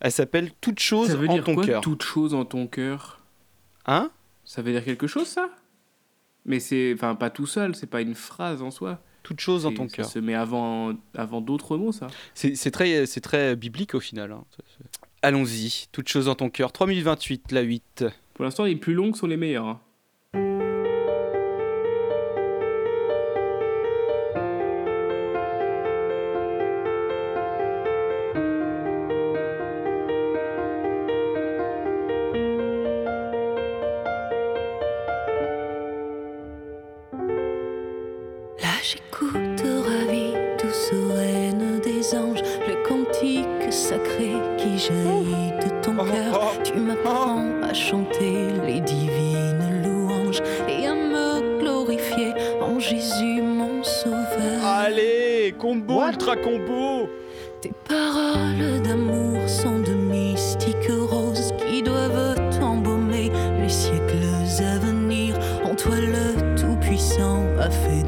[0.00, 1.80] Elle s'appelle Toute chose Ça veut en dire ton quoi cœur.
[1.80, 3.20] Toute chose en ton cœur?
[3.86, 4.10] Hein?
[4.44, 5.50] Ça veut dire quelque chose, ça?
[6.44, 6.92] Mais c'est.
[6.94, 9.00] Enfin, pas tout seul, c'est pas une phrase en soi.
[9.24, 10.06] Toute chose en C'est- ton ça cœur.
[10.06, 12.06] se met avant, avant d'autres mots, ça.
[12.34, 14.30] C'est c'est très, c'est très biblique au final.
[14.30, 14.44] hein.
[14.54, 16.70] C'est- c'est- Allons-y, Toute chose en ton cœur.
[16.70, 18.04] 3 minutes 28, la 8.
[18.34, 19.66] Pour l'instant, les plus longues sont les meilleures.
[19.66, 19.80] hein.
[55.46, 56.12] Allez, combo, What?
[56.14, 57.08] ultra combo
[57.60, 63.30] Tes paroles d'amour sont de mystiques roses qui doivent embaumer
[63.60, 64.26] les siècles
[64.58, 65.36] à venir.
[65.64, 68.02] En toi le Tout-Puissant a fait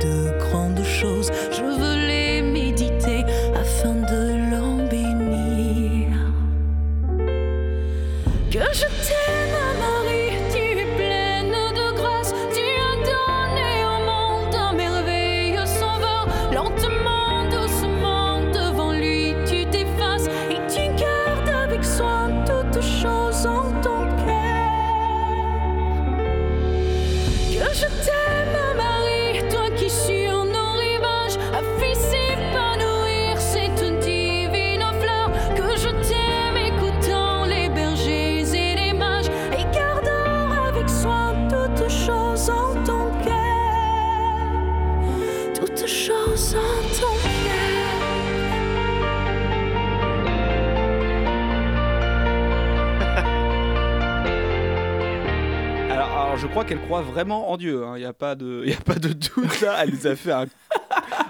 [56.68, 57.84] qu'elle croit vraiment en Dieu.
[57.84, 57.94] hein.
[57.96, 59.78] Il n'y a, pas de- y a pas de doute là.
[59.82, 60.42] Elle nous a fait un,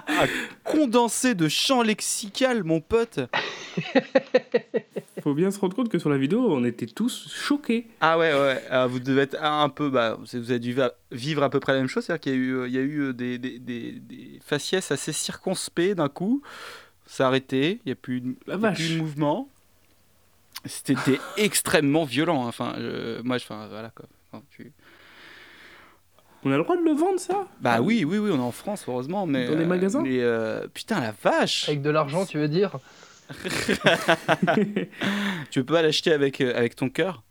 [0.07, 0.27] un
[0.63, 3.19] condensé de champ lexical, mon pote.
[5.23, 7.87] Faut bien se rendre compte que sur la vidéo, on était tous choqués.
[8.01, 8.61] Ah ouais, ouais.
[8.69, 9.89] Ah, vous devez être un peu.
[9.89, 10.75] Bah, vous avez dû
[11.11, 12.03] vivre à peu près la même chose.
[12.05, 14.91] C'est-à-dire qu'il y a eu, il y a eu euh, des, des, des, des faciès
[14.91, 16.41] assez circonspects d'un coup.
[17.05, 17.79] Ça a arrêté.
[17.85, 18.77] Il n'y a plus, de- La il y a vache.
[18.77, 19.49] plus de mouvement.
[20.65, 22.43] C'était extrêmement violent.
[22.45, 22.49] hein.
[22.49, 22.75] Enfin,
[23.23, 24.05] moi, je, enfin, voilà quoi.
[24.51, 24.71] Tu-
[26.43, 27.47] On a le droit de le vendre, ça?
[27.59, 29.25] Bah oui, oui, oui, on est en France, heureusement.
[29.25, 30.01] Mais, Dans les euh, magasins?
[30.01, 32.77] mais, euh, Putain, la vache Avec de l'argent, tu veux dire?
[35.51, 37.23] Tu peux pas l'acheter avec, euh, avec ton cœur?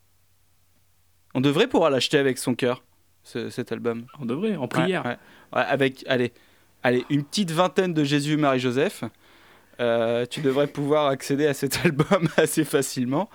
[1.35, 2.83] On devrait pouvoir l'acheter avec son cœur,
[3.23, 4.07] ce- cet album.
[4.21, 5.05] On devrait, en prière.
[5.05, 5.17] Ouais, ouais.
[5.61, 6.33] Ouais, avec, allez,
[6.83, 9.05] allez, une petite vingtaine de Jésus, Marie, Joseph.
[9.81, 13.31] euh, tu devrais pouvoir accéder à cet album assez facilement.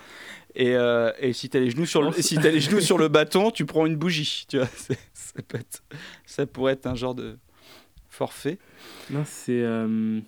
[0.55, 2.97] Et, euh, et si tu as les genoux sur le, si t'as les genoux sur
[2.97, 4.45] le bâton, tu prends une bougie.
[4.47, 5.83] Tu vois, ça, peut être-
[6.25, 7.37] ça pourrait être un genre de
[8.09, 8.59] forfait.
[9.09, 9.61] Non, c'est.
[9.61, 10.19] euh,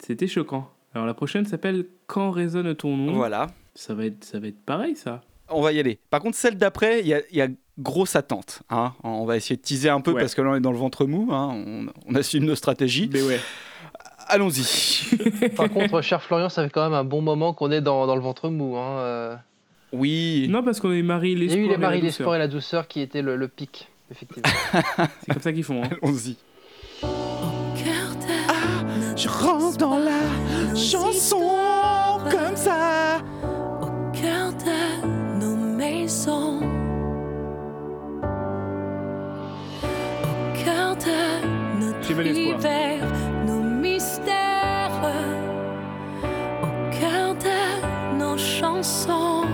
[0.00, 0.70] C'était choquant.
[0.94, 3.48] Alors la prochaine s'appelle Quand résonne ton nom Voilà.
[3.74, 5.22] ça, va être, ça va être pareil, ça.
[5.50, 5.98] On va y aller.
[6.10, 7.48] Par contre, celle d'après, il y a, il y a
[7.78, 8.62] grosse attente.
[8.70, 8.92] hein.
[9.02, 10.20] On va essayer de teaser un peu Ouais.
[10.20, 11.32] parce que là, on est dans le ventre mou.
[11.32, 11.48] hein.
[11.54, 13.08] On, on assume nos stratégies.
[13.12, 13.40] Mais ouais.
[14.28, 15.48] Allons-y.
[15.56, 18.14] Par contre, cher Florian, ça fait quand même un bon moment qu'on est dans, dans
[18.14, 18.76] le ventre mou.
[18.76, 18.98] Hein.
[18.98, 19.36] euh.
[19.92, 20.46] Oui.
[20.50, 21.60] Non, parce qu'on est Marie, Il y a l'espoir.
[21.64, 22.02] eu les douceur.
[22.02, 24.48] l'espoir et la douceur qui étaient le, le pic, effectivement.
[25.20, 25.82] C'est comme ça qu'ils font.
[25.82, 25.88] hein.
[26.02, 26.36] Allons-y.
[27.00, 31.56] Cœur de Je rentre dans la chanson
[32.30, 33.22] comme ça.
[33.80, 36.60] au cœur de nos maisons,
[40.22, 43.07] au cœur de notre hiver,
[48.82, 49.44] chansons.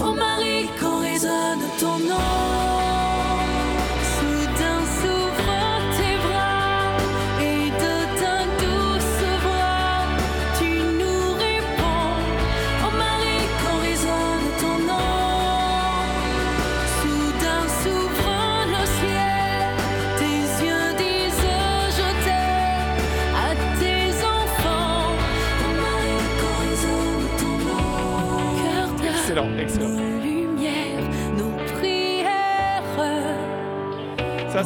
[0.00, 2.43] Oh Marie, quand résonne ton nom,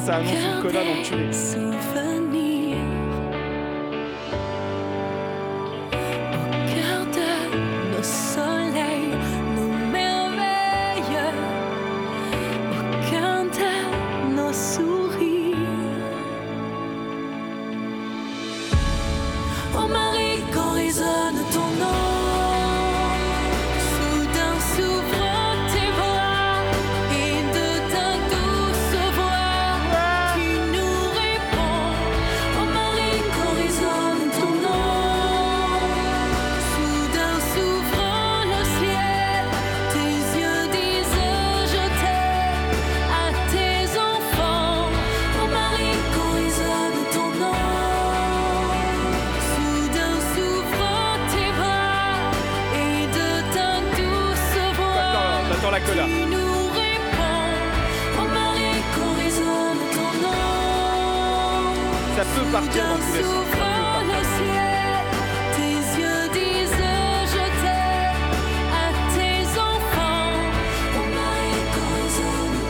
[0.05, 2.08] Ça, annonce une coda dans
[62.49, 63.47] peut partir dans tous les sens.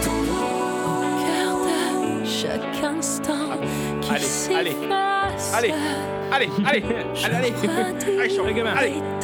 [0.04, 1.18] Ton nom.
[1.18, 1.56] Cœur
[2.20, 3.50] de chaque instant
[4.00, 4.24] qui Allez,
[4.54, 5.54] allez, s'efface.
[5.54, 5.74] allez,
[6.30, 6.84] Allez, allez, allez,
[7.24, 7.54] allez.
[8.18, 8.92] Allez, chaud, les gamins, allez.
[8.92, 9.17] Ton nom.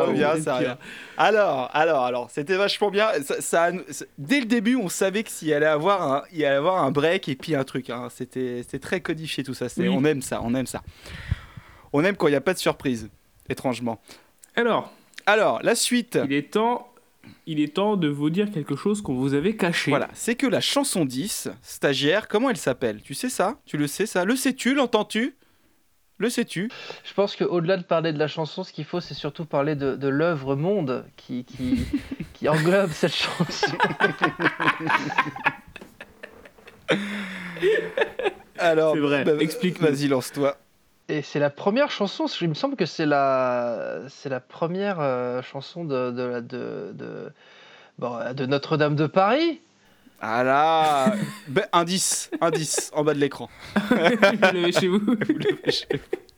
[0.00, 0.76] Ça Ah, revient, ça revient.
[1.16, 3.08] Alors, alors, alors, c'était vachement bien.
[3.40, 3.70] Ça,
[4.18, 7.28] dès le début, on savait que s'il allait avoir un, il allait avoir un break
[7.28, 7.90] et puis un truc.
[7.90, 8.08] hein.
[8.10, 9.66] C'était, c'était très codifié tout ça.
[9.76, 9.88] Oui.
[9.88, 10.82] On aime ça, on aime ça.
[11.92, 13.08] On aime quand il n'y a pas de surprise,
[13.48, 14.00] étrangement.
[14.56, 14.92] Alors,
[15.26, 16.18] Alors, la suite.
[16.24, 16.92] il est temps,
[17.46, 19.90] il est temps de vous dire quelque chose qu'on vous avait caché.
[19.90, 23.00] Voilà, c'est que la chanson 10, stagiaire, comment elle s'appelle?
[23.02, 23.58] Tu sais ça?
[23.66, 24.24] Tu le sais ça?
[24.24, 24.74] Le sais-tu?
[24.74, 25.36] L'entends-tu?
[26.20, 26.70] Le sais-tu?
[27.02, 29.96] Je pense qu'au-delà de parler de la chanson, ce qu'il faut, c'est surtout parler de,
[29.96, 31.86] de l'œuvre monde qui, qui,
[32.34, 33.74] qui englobe cette chanson.
[38.58, 39.86] Alors, C'est vrai, bah, explique-nous.
[39.86, 40.58] Vas-y, lance-toi.
[41.08, 45.40] Et c'est la première chanson, il me semble que c'est la, c'est la première euh,
[45.40, 47.32] chanson de, de, de,
[47.98, 49.62] bon, de Notre-Dame de Paris.
[50.20, 51.14] Ah là
[51.48, 53.48] Ben, Indice, indice, en bas de l'écran.
[53.88, 53.94] vous
[54.42, 55.00] l'avez chez vous.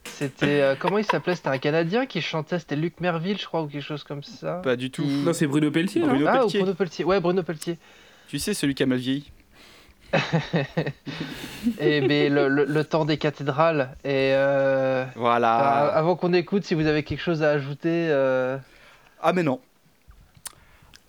[0.04, 1.34] C'était, euh, comment il s'appelait?
[1.34, 4.56] C'était un Canadien qui chantait, c'était Luc Merville, je crois, ou quelque chose comme ça.
[4.62, 5.04] Pas du tout.
[5.04, 6.02] Non, c'est Bruno Pelletier.
[6.02, 6.60] Bruno ah, Pelletier.
[6.60, 7.04] ou Bruno Pelletier.
[7.04, 7.78] Ouais, Bruno Pelletier.
[8.28, 9.30] Tu sais, celui qui a mal vieilli.
[11.80, 13.96] Et ben, le, le- le temps des cathédrales.
[14.04, 15.50] Et euh, Voilà.
[15.94, 18.08] avant qu'on écoute, si vous avez quelque chose à ajouter.
[18.10, 18.58] euh,
[19.22, 19.60] Ah, mais non.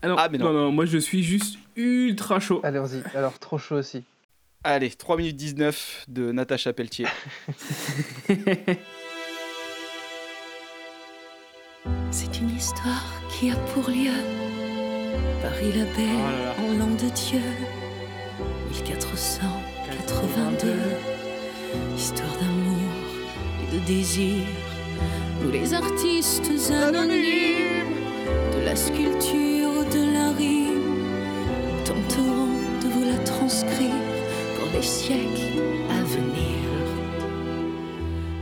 [0.03, 0.51] Ah non, Ah, mais non.
[0.51, 2.59] non, non, moi je suis juste ultra chaud.
[2.63, 3.01] Allez-y.
[3.17, 4.03] Alors, trop chaud aussi.
[4.65, 7.05] Allez, 3 minutes 19 de Natacha Pelletier.
[12.11, 14.13] C'est une histoire qui a pour lieu
[15.41, 16.55] Paris la belle Oh là là.
[16.59, 17.41] en l'an de Dieu
[18.71, 20.73] 1482
[21.97, 22.93] Histoire d'amour
[23.61, 24.45] et de désir
[25.41, 27.95] Nous les artistes anonymes
[28.53, 29.62] De la sculpture,
[33.61, 36.57] Pour les siècles à venir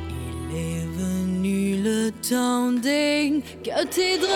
[0.09, 4.31] il est venu le temps des cathédrales.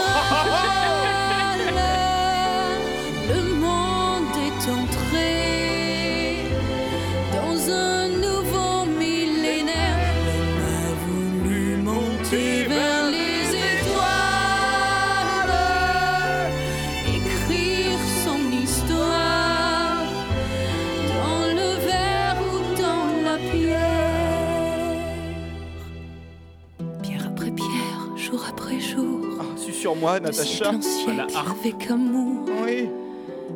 [29.95, 30.71] Ah, moi, Natacha.
[30.81, 31.57] siècle, harpe.
[31.65, 32.89] avec amour, Oui.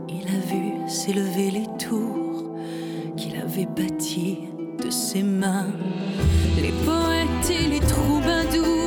[0.08, 2.44] il a vu s'élever les tours
[3.18, 4.40] qu'il avait bâties
[4.84, 5.68] de ses mains.
[6.62, 8.79] Les poètes et les troubadours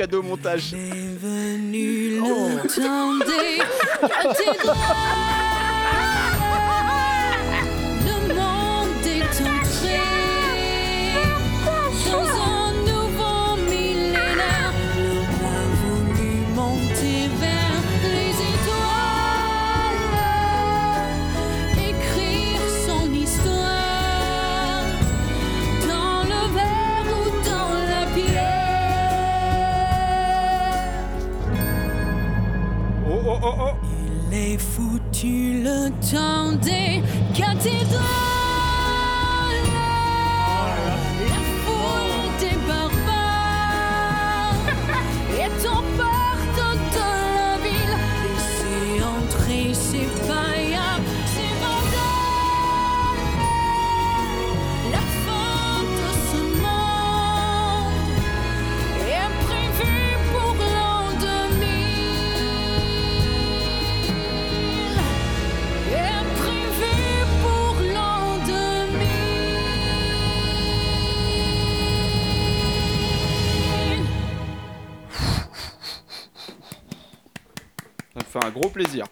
[0.00, 0.72] cadeaux montage.
[0.72, 2.22] Venu.
[33.42, 33.86] Oh, oh, oh.
[34.30, 37.02] Il est foutu le temps des
[37.34, 38.29] cathédrales.
[78.40, 79.06] Fait un gros plaisir.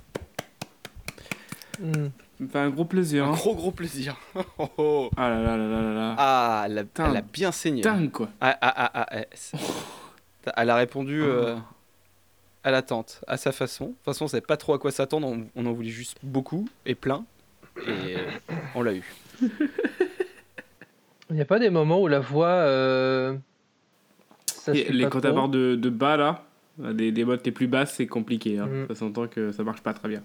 [1.81, 1.93] Hmm.
[2.39, 3.25] Ça me fait un gros plaisir.
[3.25, 3.33] Un hein.
[3.33, 4.17] gros, gros plaisir.
[4.59, 5.11] Oh, oh.
[5.17, 6.15] Ah là là là là là là.
[6.19, 7.83] Ah, elle a, elle a bien saigné.
[7.83, 8.29] Dingue quoi.
[8.41, 9.57] Ah, ah, ah, ah, eh, c'est-
[10.57, 11.23] Elle a répondu.
[11.23, 11.57] euh,
[12.65, 13.87] à l'attente, à sa façon.
[13.87, 16.19] De toute façon, on savait pas trop à quoi s'attendre, on, on en voulait juste
[16.23, 17.25] beaucoup et plein.
[17.87, 18.17] Et
[18.75, 19.05] on l'a eu.
[21.31, 22.49] Il n'y a pas des moments où la voix.
[22.49, 23.37] euh,
[24.47, 26.45] ça Et les quand à barre de, de bas là,
[26.79, 28.59] des, des notes les plus basses, c'est compliqué.
[28.59, 28.67] hein.
[28.67, 28.87] Mm.
[28.89, 30.23] Ça s'entend que ça marche pas très bien.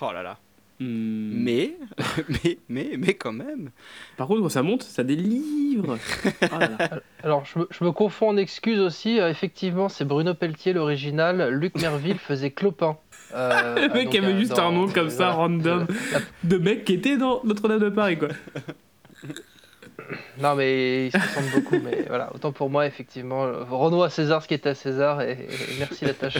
[0.00, 0.38] Oh là là.
[0.78, 1.30] Hmm.
[1.42, 1.74] Mais,
[2.28, 3.70] mais, mais, mais quand même.
[4.18, 5.96] Par contre, quand ça monte, ça délivre.
[6.42, 7.00] Oh là là.
[7.22, 9.18] Alors, je me, je me confonds en excuses aussi.
[9.18, 11.48] euh, effectivement, c'est Bruno Pelletier, l'original.
[11.54, 12.98] Luc Merville faisait Clopin.
[13.34, 15.86] Euh, Le mec donc, avait euh, juste dans- un nom comme ça, random,
[16.44, 18.28] de mec qui était dans Notre-Dame de Paris, quoi.
[20.40, 21.76] Non, mais il se ressemble beaucoup.
[21.84, 23.46] Mais voilà, autant pour moi, effectivement.
[23.70, 25.22] Renons à César ce qui est à César.
[25.22, 25.48] Et, et
[25.78, 26.38] merci la tâche.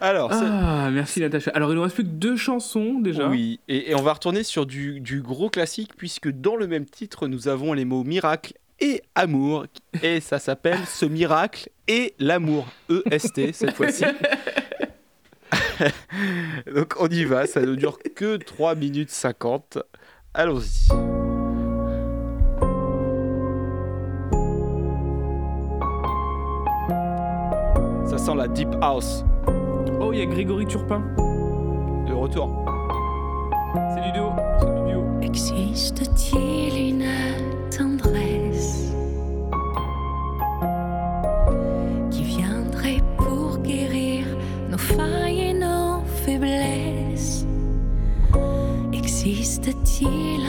[0.00, 1.50] Alors, Ah, merci Natacha.
[1.54, 3.28] Alors, il nous reste plus que deux chansons déjà.
[3.28, 6.86] Oui, et, et on va retourner sur du, du gros classique, puisque dans le même
[6.86, 9.66] titre, nous avons les mots miracle et amour,
[10.02, 12.66] et ça s'appelle ce miracle et l'amour,
[13.10, 14.04] EST cette fois-ci.
[16.74, 19.78] Donc on y va, ça ne dure que 3 minutes 50.
[20.32, 21.29] Allons-y.
[28.20, 29.24] Sent la deep house
[30.00, 31.02] Oh, il y a Grégory Turpin.
[32.06, 32.50] de retour.
[33.94, 34.30] C'est du duo.
[34.60, 35.02] C'est du duo.
[35.22, 37.06] Existe-t-il une
[37.70, 38.92] tendresse
[42.10, 44.26] qui viendrait pour guérir
[44.70, 47.46] nos failles et nos faiblesses?
[48.92, 50.42] Existe-t-il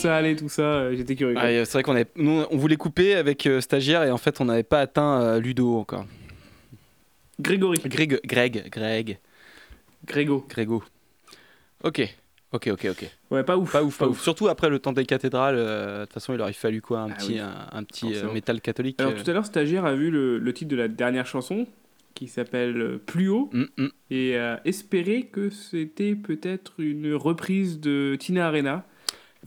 [0.00, 0.62] ça allait, tout ça.
[0.62, 1.36] euh, J'étais curieux.
[1.38, 4.40] Ah, c'est vrai qu'on avait- nous, on voulait couper avec euh, stagiaire et en fait
[4.40, 6.06] on n'avait pas atteint euh, Ludo encore.
[7.40, 7.78] Grégory.
[7.86, 9.18] Greg, Greg, Greg,
[10.06, 10.46] Grégo.
[10.48, 10.82] Grégo.
[11.82, 12.02] Ok,
[12.52, 13.10] ok, ok, ok.
[13.30, 13.72] Ouais, pas ouf.
[13.72, 14.20] Pas ouf, pas ouf.
[14.20, 17.10] Surtout après le temps des cathédrales, euh, de toute façon il aurait fallu quoi, un
[17.10, 17.38] Ah petit, oui.
[17.38, 19.00] un, un petit euh, métal catholique.
[19.00, 19.22] Alors euh.
[19.22, 21.66] tout à l'heure, stagiaire a vu le, le titre de la dernière chanson
[22.14, 23.90] qui s'appelle euh, Plus haut Hum, hum.
[24.10, 28.84] et a espéré que c'était peut-être une reprise de Tina Arena.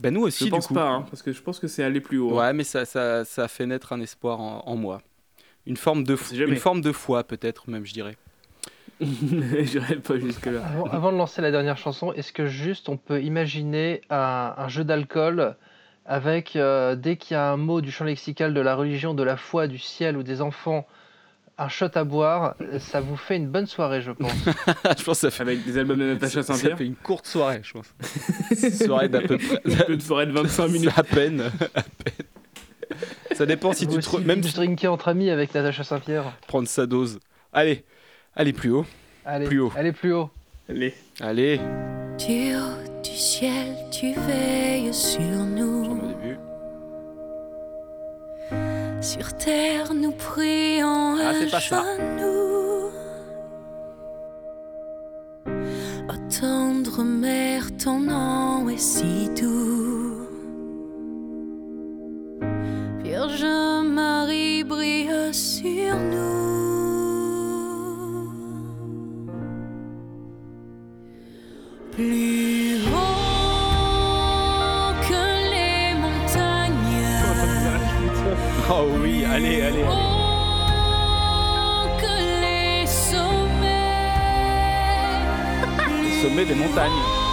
[0.00, 0.74] Bah nous aussi Je du pense coup.
[0.74, 2.36] pas, hein, parce que je pense que c'est aller plus haut.
[2.38, 2.46] hein.
[2.48, 5.00] Ouais, mais ça, ça, ça a fait naître un espoir en, en moi.
[5.66, 8.16] Une forme de, une forme de foi peut-être même, je dirais.
[9.00, 10.64] J'irai pas jusque-là.
[10.64, 14.68] Avant, avant de lancer la dernière chanson, est-ce que juste on peut imaginer un, un
[14.68, 15.56] jeu d'alcool
[16.06, 19.22] avec, euh, dès qu'il y a un mot du champ lexical de la religion, de
[19.22, 20.86] la foi, du ciel ou des enfants,
[21.56, 24.32] un shot à boire, ça vous fait une bonne soirée, je pense.
[24.98, 26.76] je pense que ça fait, Avec des albums de Natacha ça Saint-Pierre.
[26.78, 27.94] fait une courte soirée, je pense.
[28.84, 29.60] soirée d'à peu près.
[29.88, 30.90] Une forêt de 25 minutes.
[30.96, 31.40] À peine,
[31.74, 32.26] à peine.
[33.34, 36.32] Ça dépend si Vous tu te, même binge si drinker entre amis avec Natacha Saint-Pierre.
[36.46, 37.18] prendre sa dose.
[37.52, 37.84] Allez,
[38.36, 38.86] allez plus haut.
[39.24, 39.72] Allez, Plus haut.
[39.76, 40.30] allez plus haut.
[40.68, 40.92] Allez.
[41.20, 41.58] Allez.
[42.18, 45.83] Du haut du ciel, tu veilles sur nous.
[49.04, 52.90] Sur terre, nous prions Ah, à genoux.
[56.08, 60.26] Ô tendre mère, ton nom est si doux.
[63.02, 63.44] Vierge
[63.84, 66.33] Marie brille sur nous.
[79.34, 79.84] Oui, allez, allez.
[79.90, 83.24] Oh, que les sommets,
[85.88, 87.23] Au sommet des montagnes.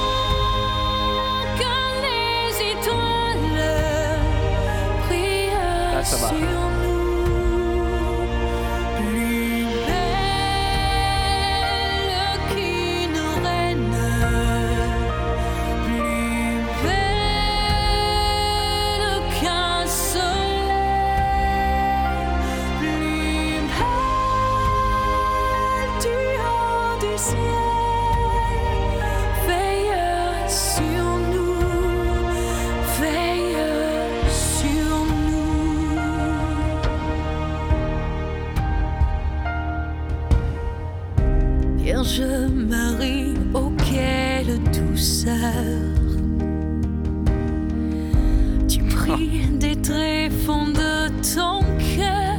[48.67, 51.61] Tu pries des tréfonds de ton
[51.95, 52.37] cœur.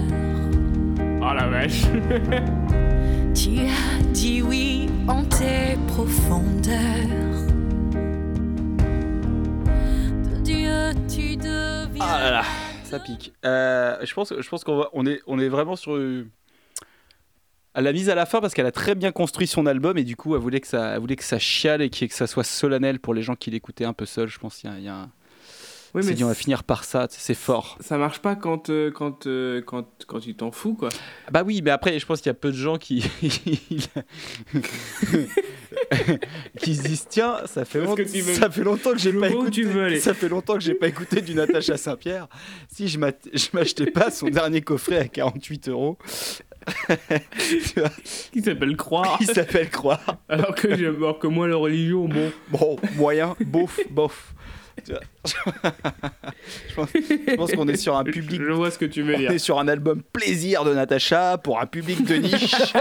[1.20, 1.82] Oh la vache.
[3.34, 6.76] Tu as dit oui en tes profondeurs.
[10.30, 12.42] De Dieu tu deviens Ah là là,
[12.84, 13.32] ça pique.
[13.44, 15.96] Euh, je pense, je pense qu'on va, on est, on est vraiment sur
[17.74, 20.04] à la mise à la fin parce qu'elle a très bien construit son album et
[20.04, 22.44] du coup, elle voulait que ça, elle voulait que ça chiale et que ça soit
[22.44, 24.28] solennel pour les gens qui l'écoutaient un peu seul.
[24.28, 25.10] Je pense qu'il y a, il y a un...
[25.94, 27.06] Oui, mais dit, on va finir par ça.
[27.10, 27.76] C'est fort.
[27.80, 30.88] ça marche pas quand, euh, quand, euh, quand, quand tu t'en fous, quoi.
[31.30, 33.04] Bah oui, mais après, je pense qu'il y a peu de gens qui
[36.58, 39.50] qui se disent tiens, ça fait, long- ça fait longtemps que j'ai pas écouté.
[39.50, 40.00] tu veux aller.
[40.00, 42.26] Ça fait longtemps que j'ai pas écouté du Natacha Saint-Pierre.
[42.68, 45.98] Si je m'achetais pas son dernier coffret à 48 euros.
[48.32, 49.18] Qui s'appelle croire.
[49.20, 50.18] Il s'appelle Croire.
[50.28, 52.32] alors, que alors que moi, la religion, bon.
[52.48, 54.34] Bon, moyen, bof, bof.
[54.86, 54.94] Je
[57.36, 58.40] pense, qu'on est sur un public.
[58.40, 59.30] Je vois ce que tu veux On dire.
[59.30, 62.54] est sur un album plaisir de Natacha pour un public de niche.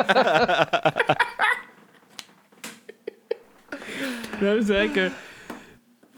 [4.40, 5.10] C'est vrai que.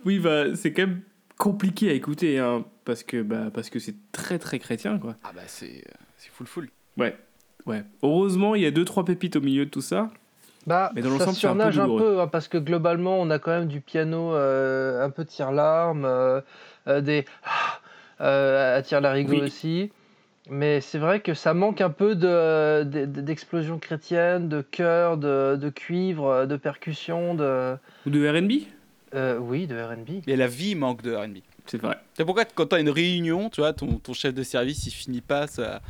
[0.05, 1.01] Oui, bah, c'est quand même
[1.38, 5.16] compliqué à écouter, hein, parce que bah, parce que c'est très très chrétien, quoi.
[5.24, 5.84] ah bah c'est
[6.18, 6.70] c'est full full.
[6.97, 7.18] Ouais.
[7.66, 7.84] Ouais.
[8.01, 10.09] Heureusement, il y a deux trois pépites au milieu de tout ça.
[10.68, 12.20] Bah, Mais dans ça l'ensemble, c'est un peu surnage un peu, douloureux.
[12.22, 16.39] hein, parce que globalement, on a quand même du piano euh, un peu tire-larme, euh,
[16.88, 17.26] euh, des
[18.22, 19.41] euh, attire l'arigot Oui.
[19.41, 19.91] aussi.
[20.49, 25.18] Mais c'est vrai que ça manque un peu de, de- de- d'explosion chrétienne, de chœur,
[25.18, 28.51] de, de cuivre, de percussion, de Ou de RB
[29.16, 30.24] euh, oui, de R&B.
[30.28, 31.38] Mais la vie manque de R&B.
[31.68, 31.97] C'est vrai.
[32.16, 35.22] C'est pourquoi quand t'as une réunion, tu vois, ton, ton chef de service, il finit
[35.22, 35.82] pas ça,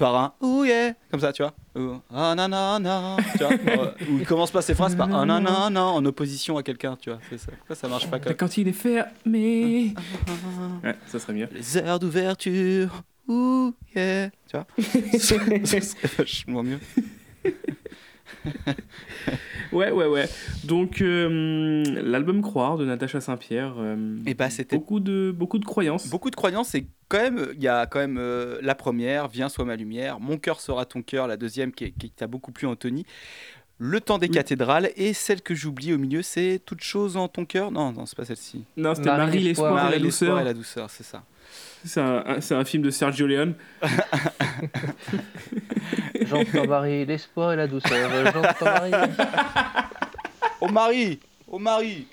[0.00, 1.52] par un «oh yeah» comme ça, tu vois.
[1.76, 3.50] Ou «ah nanana», tu vois.
[4.10, 7.18] Ou il commence pas ses phrases par «ah nanana» en opposition à quelqu'un, tu vois.
[7.28, 7.52] C'est ça.
[7.58, 9.94] Pourquoi ça marche pas comme cantine est fermée.
[10.82, 11.48] Ouais, ça serait mieux.
[11.52, 14.66] Les heures d'ouverture, ouh yeah, tu vois.
[15.18, 15.62] serait
[16.16, 16.78] vachement mieux.
[19.72, 20.28] Ouais, ouais, ouais.
[20.64, 23.74] Donc, euh, l'album Croire de Natacha Saint-Pierre.
[23.78, 26.08] euh, Et bah c'était beaucoup de, beaucoup de croyances.
[26.08, 29.48] Beaucoup de croyances et quand même, il y a quand même euh, la première, Viens,
[29.48, 32.66] sois ma lumière, Mon cœur sera ton cœur, la deuxième qui, qui t'a beaucoup plu,
[32.66, 33.06] Anthony.
[33.78, 34.34] Le temps des Oui.
[34.34, 37.70] cathédrales et celle que j'oublie au milieu, c'est Toute chose en ton cœur?
[37.70, 38.64] Non, non, c'est pas celle-ci.
[38.76, 39.70] Non, c'était Marie, Marie, l'espoir.
[39.72, 40.40] et la Marie, l'espoir douceur.
[40.40, 41.22] et la douceur, c'est ça.
[41.84, 43.54] C'est un, un- c'est un film de Sergio Leone.
[46.22, 47.92] Jean-Pierre Marie, l'espoir et la douceur.
[48.32, 48.54] Jean-Pierre
[48.90, 48.92] Marie.
[50.60, 52.06] Au mari Au mari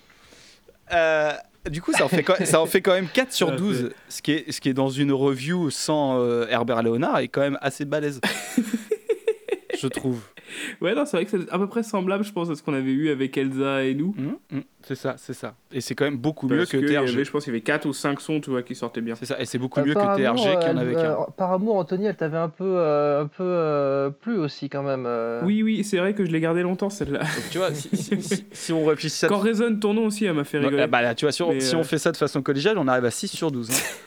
[0.93, 1.31] Euh,
[1.69, 3.91] Du coup, ça en, fait quand, ça en fait quand même 4 sur Ça 12,
[4.07, 7.41] ce qui, est, ce qui est dans une review sans euh, Herbert Léonard est quand
[7.41, 8.21] même assez balèze.
[9.81, 10.21] Je trouve.
[10.81, 12.73] Ouais, non, c'est vrai que c'est à peu près semblable, je pense, à ce qu'on
[12.73, 14.15] avait eu avec Elsa et nous.
[14.17, 15.55] Hum, hum, c'est ça, c'est ça.
[15.71, 17.09] Et c'est quand même beaucoup mieux que TRG.
[17.09, 19.15] avait, je pense qu'il y avait 4 ou 5 sons, tu vois, qui sortaient bien.
[19.15, 21.25] C'est ça, et c'est beaucoup mieux que TRG qui en avait euh, qu'un.
[21.37, 25.03] par amour, Anthony, elle t'avait un peu, euh, un peu euh, plu aussi quand même.
[25.05, 25.41] euh.
[25.43, 27.19] Oui, oui, c'est vrai que je l'ai gardé longtemps, celle-là.
[27.19, 29.27] Donc, tu vois, si, si- si- si on réfléchit ça.
[29.27, 30.83] Quand résonne ton nom aussi, elle m'a fait rigoler.
[30.83, 32.41] ah bah là, tu vois, si on, Mais, si euh, on fait ça de façon
[32.41, 33.69] collégiale, on arrive à 6 sur 12.
[33.71, 33.73] hein.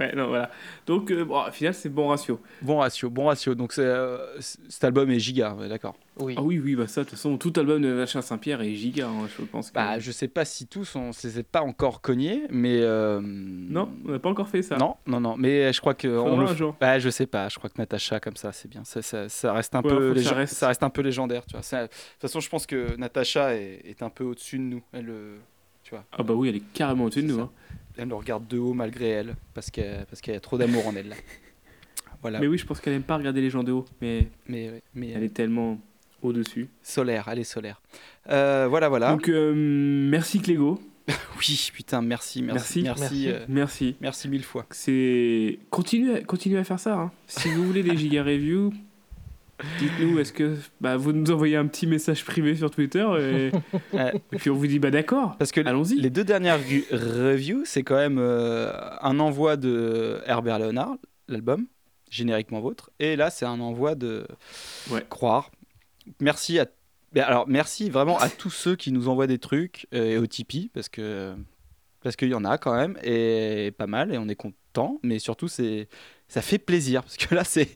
[0.00, 0.50] Ouais, non, voilà.
[0.86, 2.40] Donc, euh, bon, au final, c'est bon ratio.
[2.62, 3.54] bon ratio, bon ratio.
[3.54, 5.94] Donc c'est, euh, cet album est giga, ouais, d'accord.
[6.18, 6.34] Oui.
[6.38, 9.06] Ah oui, oui, bah ça, de toute façon, tout album de Natacha Saint-Pierre est giga,
[9.08, 9.70] hein, je pense.
[9.70, 9.74] Que...
[9.74, 12.80] Bah, je sais pas si tous, on s'est pas encore cognés, mais.
[12.80, 14.76] euh, Non, on n'a pas encore fait ça.
[14.76, 16.08] Non, non, non, mais je crois que.
[16.08, 16.74] On le un jour.
[16.80, 18.84] Bah, je sais pas, je crois que Natacha, comme ça, c'est bien.
[18.84, 20.54] Ça, ça, ça reste un Ouais, peu ça reste.
[20.54, 21.62] ça reste un peu légendaire, tu vois.
[21.62, 24.82] C'est- De toute façon, je pense que Natacha est, est un peu au-dessus de nous.
[24.92, 25.36] Elle, euh,
[25.82, 27.40] tu vois, Ah bah oui, elle est carrément au-dessus de nous.
[27.40, 27.50] hein.
[27.96, 30.86] Elle nous regarde de haut malgré elle, parce qu'elle parce qu'il y a trop d'amour
[30.86, 31.14] en elle.
[32.22, 32.38] Voilà.
[32.38, 35.08] Mais oui, je pense qu'elle aime pas regarder les gens de haut, mais Mais, mais
[35.10, 35.80] elle est tellement
[36.22, 36.68] au-dessus.
[36.80, 37.82] solaire, elle est solaire.
[38.30, 39.10] Euh, voilà, voilà.
[39.10, 40.80] Donc, euh, merci Clégo.
[41.40, 42.82] oui, putain, merci, merci, Merci.
[42.84, 43.28] merci, Merci.
[43.28, 43.96] euh, Merci.
[44.00, 44.66] merci mille fois.
[44.70, 46.94] C'est continuez, continuez à faire ça.
[46.94, 47.10] hein.
[47.26, 48.72] Si vous voulez des giga reviews,
[49.78, 53.96] Dites-nous, est-ce que bah, vous nous envoyez un petit message privé sur Twitter et,
[54.32, 55.36] et puis on vous dit bah d'accord.
[55.38, 55.96] Parce que Allons-y.
[56.00, 56.58] les deux dernières
[56.90, 60.96] reviews, c'est quand même euh, un envoi de Herbert Léonard,
[61.28, 61.66] l'album,
[62.10, 64.26] génériquement vôtre, et là c'est un envoi de
[64.90, 65.04] Ouais.
[65.08, 65.50] Croire.
[66.20, 66.66] Merci à
[67.14, 70.26] Mais alors merci vraiment à tous ceux qui nous envoient des trucs euh, et au
[70.26, 71.34] Tipeee parce que
[72.02, 75.20] parce qu'il y en a quand même et pas mal et on est content mais
[75.20, 75.88] surtout c'est
[76.32, 77.68] ça fait plaisir parce que là c'est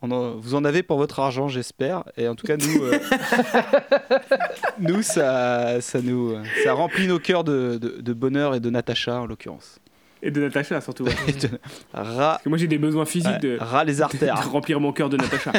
[0.00, 2.98] en- vous en avez pour votre argent j'espère et en tout cas nous euh,
[4.78, 6.34] nous ça ça nous
[6.64, 9.78] ça remplit nos cœurs de, de- de bonheur et de Natacha en l'occurrence
[10.22, 11.04] Et de Natacha surtout.
[11.42, 15.10] De- que moi j'ai des besoins physiques de, ras les de artères remplir mon cœur
[15.10, 15.52] de Natacha.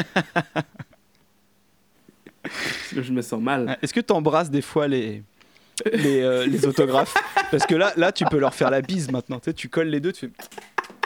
[2.94, 3.78] Je me sens mal.
[3.80, 5.22] est-ce que tu embrasses des fois les
[5.92, 7.14] les, euh, les autographes?
[7.50, 9.88] Parce que là là tu peux leur faire la bise maintenant tu sais tu colles
[9.88, 10.32] les deux tu fais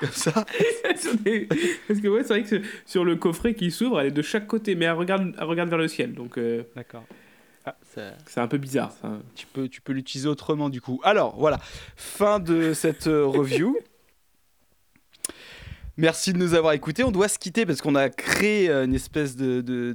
[0.01, 0.45] comme ça
[1.25, 1.49] des-
[1.87, 4.47] Parce que ouais, c'est vrai que sur le coffret qui s'ouvre, elle est de chaque
[4.47, 6.13] côté, mais elle regarde, elle regarde vers le ciel.
[6.15, 7.05] Donc euh, d'accord
[7.67, 8.93] Ah, ça- c'est un peu bizarre.
[9.03, 9.19] Ça.
[9.35, 11.01] tu peux, tu peux l'utiliser autrement du coup.
[11.05, 11.59] Alors voilà,
[11.97, 13.77] fin de cette euh, review.
[15.97, 17.03] Merci de nous avoir écoutés.
[17.03, 19.93] On doit se quitter parce qu'on a créé euh, une espèce de, de,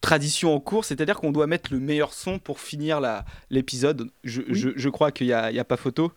[0.00, 3.00] tradition en cours, c'est-à-dire qu'on doit mettre le meilleur son pour finir
[3.50, 4.10] l'épisode.
[4.22, 4.46] Je, Oui.
[4.54, 6.12] je- je crois qu'il n'y a, il y a pas photo.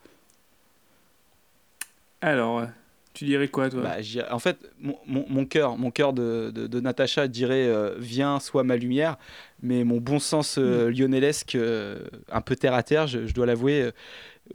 [2.21, 2.67] Alors,
[3.13, 3.81] tu dirais quoi toi?
[3.81, 3.95] Bah,
[4.31, 8.39] en fait, mon, mon, mon cœur, mon cœur de, de, de Natacha dirait euh, Viens,
[8.39, 9.17] sois ma lumière.
[9.61, 13.45] Mais mon bon sens euh, lyonnelesque, euh, un peu terre à terre, je, je dois
[13.45, 13.91] l'avouer, euh,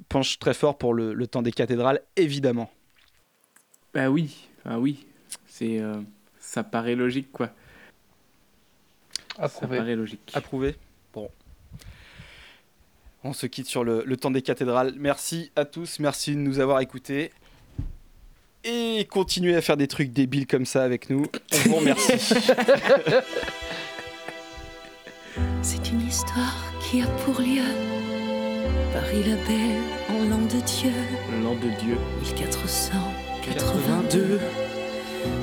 [0.08, 2.70] penche très fort pour le, le temps des cathédrales, évidemment.
[3.94, 5.06] Bah oui, ah oui.
[5.46, 6.00] C'est, euh,
[6.38, 7.50] ça paraît logique quoi.
[9.36, 9.76] Ça Approuvé.
[9.78, 10.30] paraît logique.
[10.34, 10.76] Approuvé?
[11.12, 11.30] Bon.
[13.24, 14.94] On se quitte sur le, le temps des cathédrales.
[14.96, 17.32] Merci à tous, merci de nous avoir écoutés.
[18.64, 21.26] Et continuez à faire des trucs débiles comme ça avec nous.
[21.52, 22.12] On vous remercie.
[25.62, 27.64] C'est une histoire qui a pour lieu
[28.92, 30.92] Paris la belle en l'an de Dieu,
[31.42, 31.96] L'an de Dieu.
[32.22, 34.38] 1482.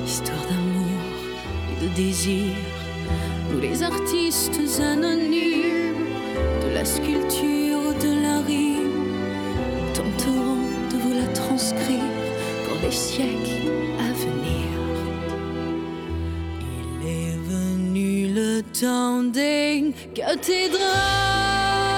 [0.06, 0.86] Histoire d'amour
[1.72, 2.52] et de désir.
[3.50, 6.06] Nous les artistes anonymes
[6.62, 9.08] de la sculpture, de la rime,
[9.92, 12.09] tenterons de vous la transcrire
[12.90, 13.70] les siècles
[14.00, 14.68] à venir.
[16.60, 21.89] Il est venu le temps des cathédrales.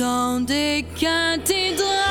[0.00, 2.09] Temps des cathédrales.